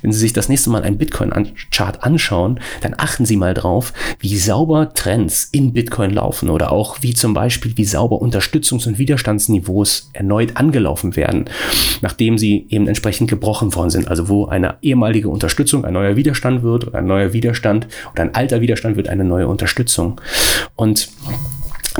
wenn 0.03 0.13
Sie 0.13 0.19
sich 0.19 0.33
das 0.33 0.49
nächste 0.49 0.71
Mal 0.71 0.83
einen 0.83 0.99
Bitcoin-Chart 0.99 2.03
anschauen, 2.03 2.61
dann 2.81 2.95
achten 2.97 3.27
Sie 3.27 3.37
mal 3.37 3.55
drauf, 3.55 3.93
wie 4.19 4.37
sauber 4.37 4.93
Trends 4.95 5.49
in 5.53 5.73
Bitcoin 5.73 6.11
laufen 6.11 6.51
oder 6.51 6.73
auch 6.73 6.99
wie 7.03 7.15
zum 7.15 7.35
Beispiel, 7.35 7.77
wie 7.77 7.85
sauber 7.85 8.17
Unterstützungs- 8.17 8.87
und 8.87 8.99
Widerstandsniveaus 8.99 10.11
erneut 10.13 10.57
angelaufen 10.57 11.17
werden, 11.17 11.47
nachdem 12.01 12.39
sie 12.39 12.67
eben 12.71 12.89
entsprechend 12.89 13.31
gebrochen 13.31 13.75
worden 13.75 13.91
sind. 13.91 14.09
Also 14.09 14.29
wo 14.29 14.47
eine 14.47 14.77
ehemalige 14.83 15.29
Unterstützung 15.29 15.85
ein 15.85 15.95
neuer 15.95 16.17
Widerstand 16.17 16.63
wird 16.63 16.87
oder 16.87 16.99
ein 16.99 17.07
neuer 17.07 17.33
Widerstand 17.33 17.89
oder 18.13 18.23
ein 18.23 18.35
alter 18.35 18.61
Widerstand 18.61 18.97
wird 18.97 19.09
eine 19.09 19.25
neue 19.25 19.49
Unterstützung. 19.49 20.21
Und 20.77 21.09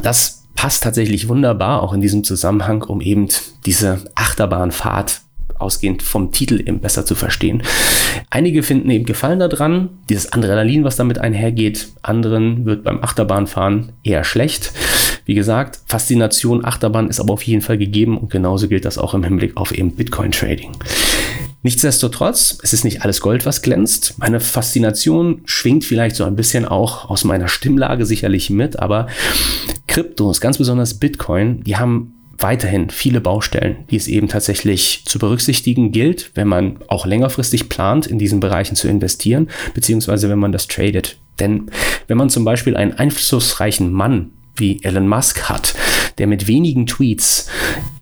das 0.03 0.45
passt 0.55 0.83
tatsächlich 0.83 1.29
wunderbar 1.29 1.83
auch 1.83 1.93
in 1.93 2.01
diesem 2.01 2.25
Zusammenhang, 2.25 2.83
um 2.83 3.01
eben 3.01 3.29
diese 3.65 4.05
Achterbahnfahrt 4.15 5.23
ausgehend 5.61 6.03
vom 6.03 6.33
Titel 6.33 6.61
eben 6.61 6.81
besser 6.81 7.05
zu 7.05 7.15
verstehen. 7.15 7.63
Einige 8.31 8.63
finden 8.63 8.91
eben 8.91 9.05
Gefallen 9.05 9.39
daran, 9.39 9.91
dieses 10.09 10.33
Adrenalin, 10.33 10.85
was 10.85 10.97
damit 10.97 11.19
einhergeht. 11.19 11.89
Anderen 12.03 12.65
wird 12.65 12.85
beim 12.85 13.03
Achterbahnfahren 13.03 13.93
eher 14.03 14.25
schlecht. 14.25 14.73
Wie 15.25 15.35
gesagt, 15.35 15.81
Faszination 15.87 16.65
Achterbahn 16.65 17.09
ist 17.09 17.21
aber 17.21 17.33
auf 17.33 17.43
jeden 17.43 17.63
Fall 17.63 17.79
gegeben 17.79 18.19
und 18.19 18.31
genauso 18.31 18.69
gilt 18.69 18.85
das 18.85 18.99
auch 18.99 19.15
im 19.15 19.23
Hinblick 19.23 19.57
auf 19.57 19.73
eben 19.73 19.95
Bitcoin 19.95 20.33
Trading. 20.33 20.73
Nichtsdestotrotz, 21.63 22.59
es 22.63 22.73
ist 22.73 22.85
nicht 22.85 23.03
alles 23.03 23.21
Gold, 23.21 23.45
was 23.45 23.61
glänzt. 23.61 24.19
Meine 24.19 24.41
Faszination 24.41 25.43
schwingt 25.45 25.85
vielleicht 25.85 26.17
so 26.17 26.25
ein 26.25 26.35
bisschen 26.35 26.65
auch 26.65 27.11
aus 27.11 27.25
meiner 27.25 27.49
Stimmlage 27.49 28.07
sicherlich 28.07 28.49
mit, 28.49 28.79
aber 28.79 29.09
Kryptos, 29.87 30.41
ganz 30.41 30.57
besonders 30.57 30.95
Bitcoin, 30.95 31.63
die 31.65 31.77
haben 31.77 32.15
weiterhin 32.41 32.91
viele 32.91 33.21
Baustellen, 33.21 33.85
die 33.91 33.97
es 33.97 34.09
eben 34.09 34.29
tatsächlich 34.29 35.03
zu 35.05 35.19
berücksichtigen 35.19 35.93
gilt, 35.93 36.31
wenn 36.35 36.49
man 36.49 36.79
auch 36.89 37.07
längerfristig 37.07 37.69
plant, 37.69 38.07
in 38.07 38.19
diesen 38.19 38.41
Bereichen 38.41 38.77
zu 38.77 38.89
investieren, 38.89 39.49
beziehungsweise 39.75 40.29
wenn 40.29 40.39
man 40.39 40.53
das 40.53 40.69
tradet. 40.69 41.19
Denn 41.39 41.71
wenn 42.07 42.19
man 42.19 42.31
zum 42.31 42.45
Beispiel 42.45 42.77
einen 42.77 42.93
einflussreichen 42.93 43.93
Mann 43.93 44.33
wie 44.57 44.83
Elon 44.83 45.09
Musk 45.09 45.49
hat, 45.49 45.75
der 46.19 46.27
mit 46.27 46.47
wenigen 46.47 46.87
Tweets 46.87 47.49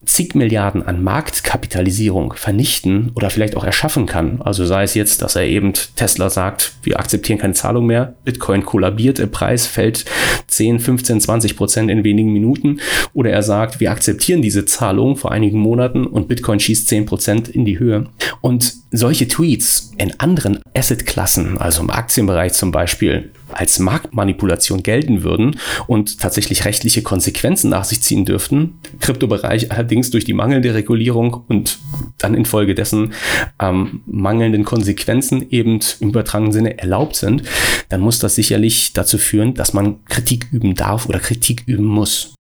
zig 0.08 0.34
Milliarden 0.34 0.82
an 0.82 1.02
Marktkapitalisierung 1.04 2.32
vernichten 2.32 3.12
oder 3.14 3.30
vielleicht 3.30 3.56
auch 3.56 3.64
erschaffen 3.64 4.06
kann. 4.06 4.40
Also 4.42 4.64
sei 4.64 4.82
es 4.82 4.94
jetzt, 4.94 5.22
dass 5.22 5.36
er 5.36 5.44
eben 5.44 5.74
Tesla 5.96 6.30
sagt, 6.30 6.72
wir 6.82 6.98
akzeptieren 6.98 7.38
keine 7.38 7.52
Zahlung 7.52 7.86
mehr, 7.86 8.14
Bitcoin 8.24 8.64
kollabiert, 8.64 9.18
der 9.18 9.26
Preis 9.26 9.66
fällt 9.66 10.06
10, 10.48 10.80
15, 10.80 11.20
20 11.20 11.56
Prozent 11.56 11.90
in 11.90 12.04
wenigen 12.04 12.32
Minuten 12.32 12.80
oder 13.12 13.30
er 13.30 13.42
sagt, 13.42 13.80
wir 13.80 13.90
akzeptieren 13.90 14.42
diese 14.42 14.64
Zahlung 14.64 15.16
vor 15.16 15.30
einigen 15.30 15.58
Monaten 15.58 16.06
und 16.06 16.26
Bitcoin 16.26 16.58
schießt 16.58 16.88
10 16.88 17.06
Prozent 17.06 17.48
in 17.48 17.64
die 17.64 17.78
Höhe. 17.78 18.06
Und 18.40 18.74
solche 18.90 19.28
Tweets 19.28 19.92
in 19.98 20.18
anderen 20.18 20.60
Assetklassen, 20.74 21.58
also 21.58 21.82
im 21.82 21.90
Aktienbereich 21.90 22.54
zum 22.54 22.72
Beispiel, 22.72 23.30
als 23.52 23.78
Marktmanipulation 23.78 24.82
gelten 24.82 25.22
würden 25.22 25.58
und 25.86 26.20
tatsächlich 26.20 26.64
rechtliche 26.64 27.02
Konsequenzen 27.02 27.70
nach 27.70 27.84
sich 27.84 28.02
ziehen 28.02 28.24
dürften. 28.24 28.78
Kryptobereich 29.00 29.72
allerdings 29.72 30.10
durch 30.10 30.24
die 30.24 30.34
mangelnde 30.34 30.74
Regulierung 30.74 31.44
und 31.48 31.78
dann 32.18 32.34
infolgedessen 32.34 33.12
ähm, 33.60 34.02
mangelnden 34.06 34.64
Konsequenzen 34.64 35.50
eben 35.50 35.80
im 36.00 36.08
übertragenen 36.10 36.52
Sinne 36.52 36.78
erlaubt 36.78 37.16
sind, 37.16 37.42
dann 37.88 38.00
muss 38.00 38.18
das 38.18 38.34
sicherlich 38.34 38.92
dazu 38.92 39.18
führen, 39.18 39.54
dass 39.54 39.72
man 39.72 40.04
Kritik 40.06 40.48
üben 40.52 40.74
darf 40.74 41.08
oder 41.08 41.18
Kritik 41.18 41.62
üben 41.66 41.86
muss. 41.86 42.34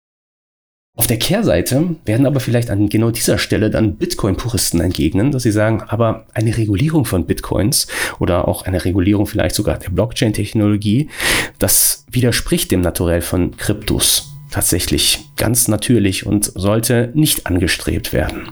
Auf 0.99 1.07
der 1.07 1.19
Kehrseite 1.19 1.97
werden 2.07 2.25
aber 2.25 2.41
vielleicht 2.41 2.71
an 2.71 2.89
genau 2.89 3.11
dieser 3.11 3.37
Stelle 3.37 3.69
dann 3.69 3.97
Bitcoin-Puristen 3.97 4.81
entgegnen, 4.81 5.31
dass 5.31 5.43
sie 5.43 5.53
sagen, 5.53 5.83
aber 5.87 6.25
eine 6.33 6.57
Regulierung 6.57 7.05
von 7.05 7.27
Bitcoins 7.27 7.87
oder 8.19 8.49
auch 8.49 8.63
eine 8.63 8.83
Regulierung 8.83 9.27
vielleicht 9.27 9.55
sogar 9.55 9.79
der 9.79 9.91
Blockchain-Technologie, 9.91 11.11
das 11.59 12.07
widerspricht 12.11 12.71
dem 12.71 12.81
Naturell 12.81 13.21
von 13.21 13.59
Kryptos 13.59 14.33
tatsächlich 14.51 15.29
ganz 15.37 15.69
natürlich 15.69 16.25
und 16.25 16.51
sollte 16.55 17.11
nicht 17.13 17.47
angestrebt 17.47 18.15
werden. 18.15 18.49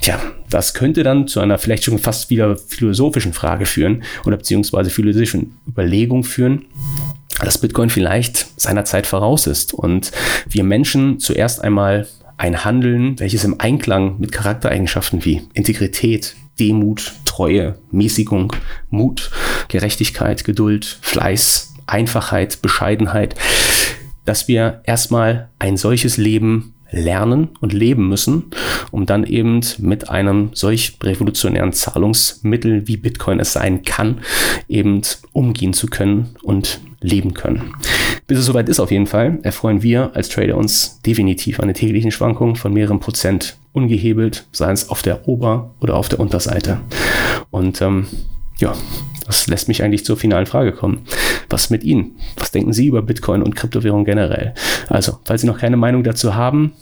Tja, 0.00 0.18
das 0.48 0.72
könnte 0.72 1.02
dann 1.02 1.28
zu 1.28 1.40
einer 1.40 1.58
vielleicht 1.58 1.84
schon 1.84 1.98
fast 1.98 2.30
wieder 2.30 2.56
philosophischen 2.56 3.34
Frage 3.34 3.66
führen 3.66 4.02
oder 4.24 4.38
beziehungsweise 4.38 4.88
philosophischen 4.88 5.58
Überlegung 5.68 6.24
führen 6.24 6.64
dass 7.42 7.58
Bitcoin 7.58 7.90
vielleicht 7.90 8.48
seiner 8.60 8.84
Zeit 8.84 9.06
voraus 9.06 9.46
ist 9.46 9.74
und 9.74 10.12
wir 10.48 10.64
Menschen 10.64 11.18
zuerst 11.20 11.62
einmal 11.62 12.06
ein 12.38 12.64
Handeln, 12.64 13.18
welches 13.18 13.44
im 13.44 13.60
Einklang 13.60 14.18
mit 14.18 14.32
Charaktereigenschaften 14.32 15.24
wie 15.24 15.42
Integrität, 15.54 16.36
Demut, 16.58 17.12
Treue, 17.24 17.78
Mäßigung, 17.90 18.52
Mut, 18.90 19.30
Gerechtigkeit, 19.68 20.44
Geduld, 20.44 20.98
Fleiß, 21.02 21.74
Einfachheit, 21.86 22.62
Bescheidenheit, 22.62 23.34
dass 24.24 24.48
wir 24.48 24.82
erstmal 24.84 25.48
ein 25.58 25.76
solches 25.76 26.16
Leben 26.16 26.74
lernen 26.96 27.48
und 27.60 27.72
leben 27.72 28.08
müssen, 28.08 28.44
um 28.90 29.06
dann 29.06 29.24
eben 29.24 29.60
mit 29.78 30.08
einem 30.08 30.50
solch 30.54 30.98
revolutionären 31.02 31.72
Zahlungsmittel 31.72 32.88
wie 32.88 32.96
Bitcoin 32.96 33.40
es 33.40 33.52
sein 33.52 33.82
kann, 33.82 34.20
eben 34.68 35.02
umgehen 35.32 35.72
zu 35.72 35.86
können 35.86 36.36
und 36.42 36.80
leben 37.00 37.34
können. 37.34 37.72
Bis 38.26 38.38
es 38.38 38.46
soweit 38.46 38.68
ist 38.68 38.80
auf 38.80 38.90
jeden 38.90 39.06
Fall, 39.06 39.38
erfreuen 39.42 39.82
wir 39.82 40.10
als 40.14 40.28
Trader 40.28 40.56
uns 40.56 41.00
definitiv 41.02 41.60
an 41.60 41.68
den 41.68 41.74
täglichen 41.74 42.10
Schwankungen 42.10 42.56
von 42.56 42.72
mehreren 42.72 43.00
Prozent 43.00 43.56
ungehebelt, 43.72 44.46
seien 44.52 44.72
es 44.72 44.88
auf 44.88 45.02
der 45.02 45.28
Ober- 45.28 45.74
oder 45.80 45.94
auf 45.96 46.08
der 46.08 46.18
Unterseite. 46.18 46.80
Und 47.50 47.80
ähm, 47.82 48.06
ja, 48.58 48.74
das 49.26 49.46
lässt 49.48 49.68
mich 49.68 49.82
eigentlich 49.82 50.04
zur 50.04 50.16
finalen 50.16 50.46
Frage 50.46 50.72
kommen. 50.72 51.06
Was 51.48 51.70
mit 51.70 51.84
Ihnen? 51.84 52.18
Was 52.36 52.50
denken 52.50 52.72
Sie 52.72 52.86
über 52.86 53.02
Bitcoin 53.02 53.42
und 53.42 53.56
Kryptowährung 53.56 54.04
generell? 54.04 54.54
Also, 54.88 55.18
falls 55.24 55.42
Sie 55.42 55.46
noch 55.46 55.58
keine 55.58 55.76
Meinung 55.76 56.04
dazu 56.04 56.34
haben, 56.34 56.72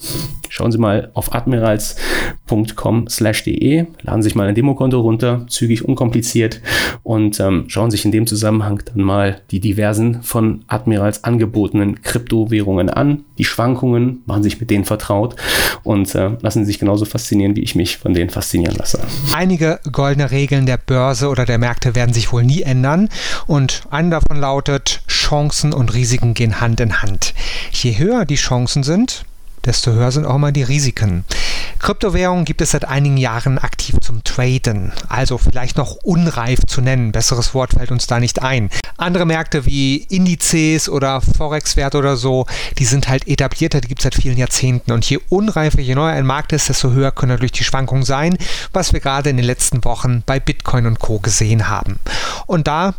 schauen 0.54 0.70
Sie 0.70 0.78
mal 0.78 1.10
auf 1.14 1.34
admirals.com/de, 1.34 3.86
laden 4.02 4.22
sich 4.22 4.36
mal 4.36 4.46
ein 4.46 4.54
Demokonto 4.54 5.00
runter, 5.00 5.44
zügig, 5.48 5.84
unkompliziert 5.84 6.60
und 7.02 7.40
ähm, 7.40 7.64
schauen 7.66 7.90
sich 7.90 8.04
in 8.04 8.12
dem 8.12 8.28
Zusammenhang 8.28 8.80
dann 8.86 9.02
mal 9.02 9.40
die 9.50 9.58
diversen 9.58 10.22
von 10.22 10.64
Admirals 10.68 11.24
angebotenen 11.24 12.02
Kryptowährungen 12.02 12.88
an, 12.88 13.24
die 13.36 13.44
Schwankungen, 13.44 14.22
machen 14.26 14.44
sich 14.44 14.60
mit 14.60 14.70
denen 14.70 14.84
vertraut 14.84 15.34
und 15.82 16.14
äh, 16.14 16.36
lassen 16.40 16.60
Sie 16.60 16.66
sich 16.66 16.78
genauso 16.78 17.04
faszinieren, 17.04 17.56
wie 17.56 17.62
ich 17.62 17.74
mich 17.74 17.98
von 17.98 18.14
denen 18.14 18.30
faszinieren 18.30 18.76
lasse. 18.76 19.00
Einige 19.34 19.80
goldene 19.90 20.30
Regeln 20.30 20.66
der 20.66 20.76
Börse 20.76 21.30
oder 21.30 21.46
der 21.46 21.58
Märkte 21.58 21.96
werden 21.96 22.14
sich 22.14 22.32
wohl 22.32 22.44
nie 22.44 22.62
ändern. 22.62 23.08
Und 23.48 23.82
eine 23.90 24.10
davon 24.10 24.36
lautet, 24.36 25.02
Chancen 25.08 25.72
und 25.72 25.92
Risiken 25.94 26.34
gehen 26.34 26.60
Hand 26.60 26.78
in 26.78 27.02
Hand. 27.02 27.34
Je 27.72 27.98
höher 27.98 28.24
die 28.24 28.36
Chancen 28.36 28.84
sind, 28.84 29.24
desto 29.66 29.92
höher 29.92 30.12
sind 30.12 30.26
auch 30.26 30.36
immer 30.36 30.52
die 30.52 30.62
Risiken. 30.62 31.24
Kryptowährungen 31.78 32.44
gibt 32.44 32.60
es 32.60 32.70
seit 32.70 32.86
einigen 32.86 33.16
Jahren 33.16 33.58
aktiv 33.58 33.96
zum 34.00 34.24
Traden, 34.24 34.92
also 35.08 35.38
vielleicht 35.38 35.76
noch 35.76 35.96
unreif 36.02 36.60
zu 36.66 36.80
nennen. 36.80 37.12
Besseres 37.12 37.52
Wort 37.52 37.74
fällt 37.74 37.90
uns 37.90 38.06
da 38.06 38.20
nicht 38.20 38.42
ein. 38.42 38.70
Andere 38.96 39.26
Märkte 39.26 39.66
wie 39.66 39.96
Indizes 39.96 40.88
oder 40.88 41.20
Forex-Werte 41.20 41.98
oder 41.98 42.16
so, 42.16 42.46
die 42.78 42.84
sind 42.84 43.08
halt 43.08 43.26
etablierter, 43.26 43.80
die 43.80 43.88
gibt 43.88 44.00
es 44.00 44.04
seit 44.04 44.14
vielen 44.14 44.38
Jahrzehnten. 44.38 44.92
Und 44.92 45.04
je 45.04 45.18
unreifer, 45.28 45.80
je 45.80 45.94
neuer 45.94 46.14
ein 46.14 46.26
Markt 46.26 46.52
ist, 46.52 46.68
desto 46.68 46.90
höher 46.90 47.10
können 47.10 47.32
natürlich 47.32 47.52
die 47.52 47.64
Schwankungen 47.64 48.04
sein, 48.04 48.38
was 48.72 48.92
wir 48.92 49.00
gerade 49.00 49.30
in 49.30 49.36
den 49.36 49.46
letzten 49.46 49.84
Wochen 49.84 50.22
bei 50.24 50.40
Bitcoin 50.40 50.86
und 50.86 51.00
Co. 51.00 51.18
gesehen 51.18 51.68
haben. 51.68 51.98
Und 52.46 52.66
da 52.66 52.94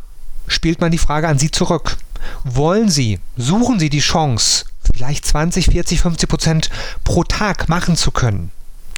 spielt 0.47 0.81
man 0.81 0.91
die 0.91 0.97
Frage 0.97 1.27
an 1.27 1.39
Sie 1.39 1.49
zurück. 1.49 1.97
Wollen 2.43 2.89
Sie, 2.89 3.19
suchen 3.37 3.79
Sie 3.79 3.89
die 3.89 3.99
Chance, 3.99 4.65
vielleicht 4.93 5.25
20, 5.25 5.67
40, 5.67 6.01
50 6.01 6.29
Prozent 6.29 6.69
pro 7.03 7.23
Tag 7.23 7.69
machen 7.69 7.95
zu 7.95 8.11
können? 8.11 8.51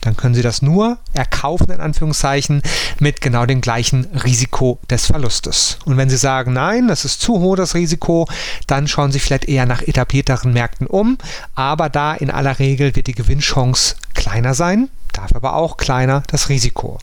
dann 0.08 0.16
können 0.16 0.36
Sie 0.36 0.42
das 0.42 0.62
nur 0.62 0.98
erkaufen, 1.14 1.70
in 1.70 1.82
Anführungszeichen, 1.82 2.62
mit 3.00 3.20
genau 3.20 3.46
dem 3.46 3.62
gleichen 3.62 4.06
Risiko 4.24 4.80
des 4.90 5.08
Verlustes. 5.08 5.80
Und 5.86 5.98
wenn 5.98 6.10
Sie 6.10 6.18
sagen, 6.18 6.54
nein, 6.54 6.88
das 6.88 7.04
ist 7.04 7.22
zu 7.22 7.40
hoch 7.40 7.58
das 7.58 7.76
Risiko, 7.76 8.28
dann 8.68 8.88
schauen 8.88 9.12
Sie 9.12 9.20
vielleicht 9.20 9.46
eher 9.46 9.66
nach 9.66 9.82
etablierteren 9.82 10.54
Märkten 10.54 10.88
um. 10.88 11.18
Aber 11.56 11.90
da 11.90 12.14
in 12.14 12.32
aller 12.32 12.58
Regel 12.60 12.96
wird 12.96 13.08
die 13.08 13.16
Gewinnchance 13.16 13.96
kleiner 14.14 14.54
sein, 14.54 14.90
darf 15.12 15.36
aber 15.36 15.56
auch 15.56 15.76
kleiner 15.76 16.24
das 16.28 16.50
Risiko. 16.50 17.00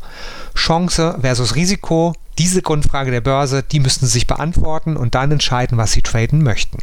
Chance 0.55 1.19
versus 1.21 1.57
Risiko, 1.57 2.15
diese 2.39 2.63
Grundfrage 2.63 3.11
der 3.11 3.21
Börse, 3.21 3.63
die 3.63 3.81
müssten 3.81 4.07
Sie 4.07 4.13
sich 4.13 4.27
beantworten 4.27 4.97
und 4.97 5.15
dann 5.15 5.31
entscheiden, 5.31 5.79
was 5.79 5.93
Sie 5.93 6.03
traden 6.03 6.43
möchten. 6.43 6.79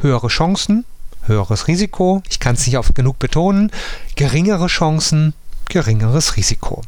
Höhere 0.00 0.28
Chancen, 0.28 0.84
höheres 1.26 1.68
Risiko, 1.68 2.22
ich 2.28 2.40
kann 2.40 2.54
es 2.54 2.66
nicht 2.66 2.78
oft 2.78 2.94
genug 2.94 3.18
betonen, 3.18 3.70
geringere 4.16 4.66
Chancen, 4.66 5.34
geringeres 5.68 6.36
Risiko. 6.36 6.82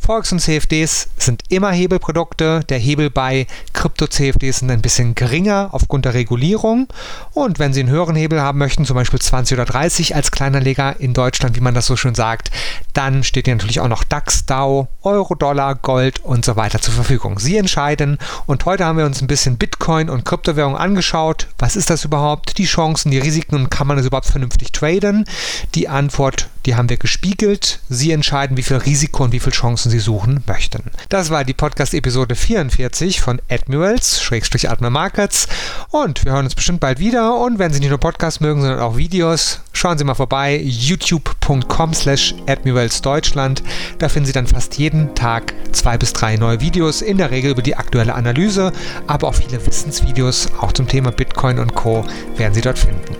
Forex 0.00 0.32
und 0.32 0.40
CFDs 0.40 1.08
sind 1.18 1.42
immer 1.50 1.70
Hebelprodukte. 1.70 2.60
Der 2.68 2.78
Hebel 2.78 3.10
bei 3.10 3.46
Krypto-CFDs 3.74 4.60
sind 4.60 4.70
ein 4.70 4.80
bisschen 4.80 5.14
geringer 5.14 5.68
aufgrund 5.72 6.06
der 6.06 6.14
Regulierung. 6.14 6.88
Und 7.34 7.58
wenn 7.58 7.74
Sie 7.74 7.80
einen 7.80 7.90
höheren 7.90 8.16
Hebel 8.16 8.40
haben 8.40 8.58
möchten, 8.58 8.86
zum 8.86 8.96
Beispiel 8.96 9.20
20 9.20 9.58
oder 9.58 9.66
30 9.66 10.16
als 10.16 10.30
Kleinanleger 10.30 10.98
in 10.98 11.12
Deutschland, 11.12 11.54
wie 11.54 11.60
man 11.60 11.74
das 11.74 11.86
so 11.86 11.96
schön 11.96 12.14
sagt, 12.14 12.50
dann 12.94 13.22
steht 13.22 13.46
Ihnen 13.46 13.58
natürlich 13.58 13.80
auch 13.80 13.88
noch 13.88 14.02
DAX, 14.02 14.46
DAO, 14.46 14.88
Euro, 15.02 15.34
Dollar, 15.34 15.74
Gold 15.74 16.24
und 16.24 16.46
so 16.46 16.56
weiter 16.56 16.80
zur 16.80 16.94
Verfügung. 16.94 17.38
Sie 17.38 17.58
entscheiden. 17.58 18.18
Und 18.46 18.64
heute 18.64 18.86
haben 18.86 18.98
wir 18.98 19.06
uns 19.06 19.20
ein 19.20 19.26
bisschen 19.26 19.58
Bitcoin 19.58 20.08
und 20.08 20.24
Kryptowährung 20.24 20.76
angeschaut. 20.76 21.46
Was 21.58 21.76
ist 21.76 21.90
das 21.90 22.06
überhaupt? 22.06 22.56
Die 22.56 22.64
Chancen, 22.64 23.10
die 23.10 23.18
Risiken 23.18 23.54
und 23.54 23.70
kann 23.70 23.86
man 23.86 23.98
es 23.98 24.06
überhaupt 24.06 24.26
vernünftig 24.26 24.72
traden? 24.72 25.26
Die 25.74 25.88
Antwort, 25.88 26.48
die 26.66 26.74
haben 26.74 26.88
wir 26.88 26.96
gespiegelt. 26.96 27.80
Sie 27.88 28.12
entscheiden, 28.12 28.56
wie 28.56 28.62
viel 28.62 28.78
Risiko 28.78 29.24
und 29.24 29.32
wie 29.32 29.40
viel 29.40 29.52
Chancen 29.52 29.89
Sie 29.90 29.98
suchen 29.98 30.42
möchten. 30.46 30.84
Das 31.08 31.30
war 31.30 31.44
die 31.44 31.52
Podcast-Episode 31.52 32.34
44 32.34 33.20
von 33.20 33.40
Admirals, 33.50 34.22
Schrägstrich 34.22 34.70
Admiral 34.70 34.92
Markets. 34.92 35.48
Und 35.90 36.24
wir 36.24 36.32
hören 36.32 36.46
uns 36.46 36.54
bestimmt 36.54 36.80
bald 36.80 36.98
wieder. 36.98 37.36
Und 37.38 37.58
wenn 37.58 37.72
Sie 37.72 37.80
nicht 37.80 37.90
nur 37.90 37.98
Podcasts 37.98 38.40
mögen, 38.40 38.62
sondern 38.62 38.80
auch 38.80 38.96
Videos, 38.96 39.60
schauen 39.72 39.98
Sie 39.98 40.04
mal 40.04 40.14
vorbei. 40.14 40.60
youtube.com 40.64 41.92
slash 41.92 42.34
Admirals 42.46 43.02
Deutschland. 43.02 43.62
Da 43.98 44.08
finden 44.08 44.26
Sie 44.26 44.32
dann 44.32 44.46
fast 44.46 44.78
jeden 44.78 45.14
Tag 45.14 45.52
zwei 45.72 45.98
bis 45.98 46.12
drei 46.12 46.36
neue 46.36 46.60
Videos, 46.60 47.02
in 47.02 47.18
der 47.18 47.30
Regel 47.30 47.50
über 47.50 47.62
die 47.62 47.76
aktuelle 47.76 48.14
Analyse, 48.14 48.72
aber 49.06 49.28
auch 49.28 49.34
viele 49.34 49.64
Wissensvideos, 49.66 50.48
auch 50.60 50.72
zum 50.72 50.88
Thema 50.88 51.10
Bitcoin 51.10 51.58
und 51.58 51.74
Co. 51.74 52.04
werden 52.36 52.54
Sie 52.54 52.60
dort 52.60 52.78
finden. 52.78 53.16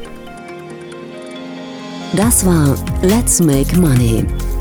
Das 2.12 2.44
war 2.44 2.76
Let's 3.02 3.40
Make 3.40 3.78
Money 3.78 4.26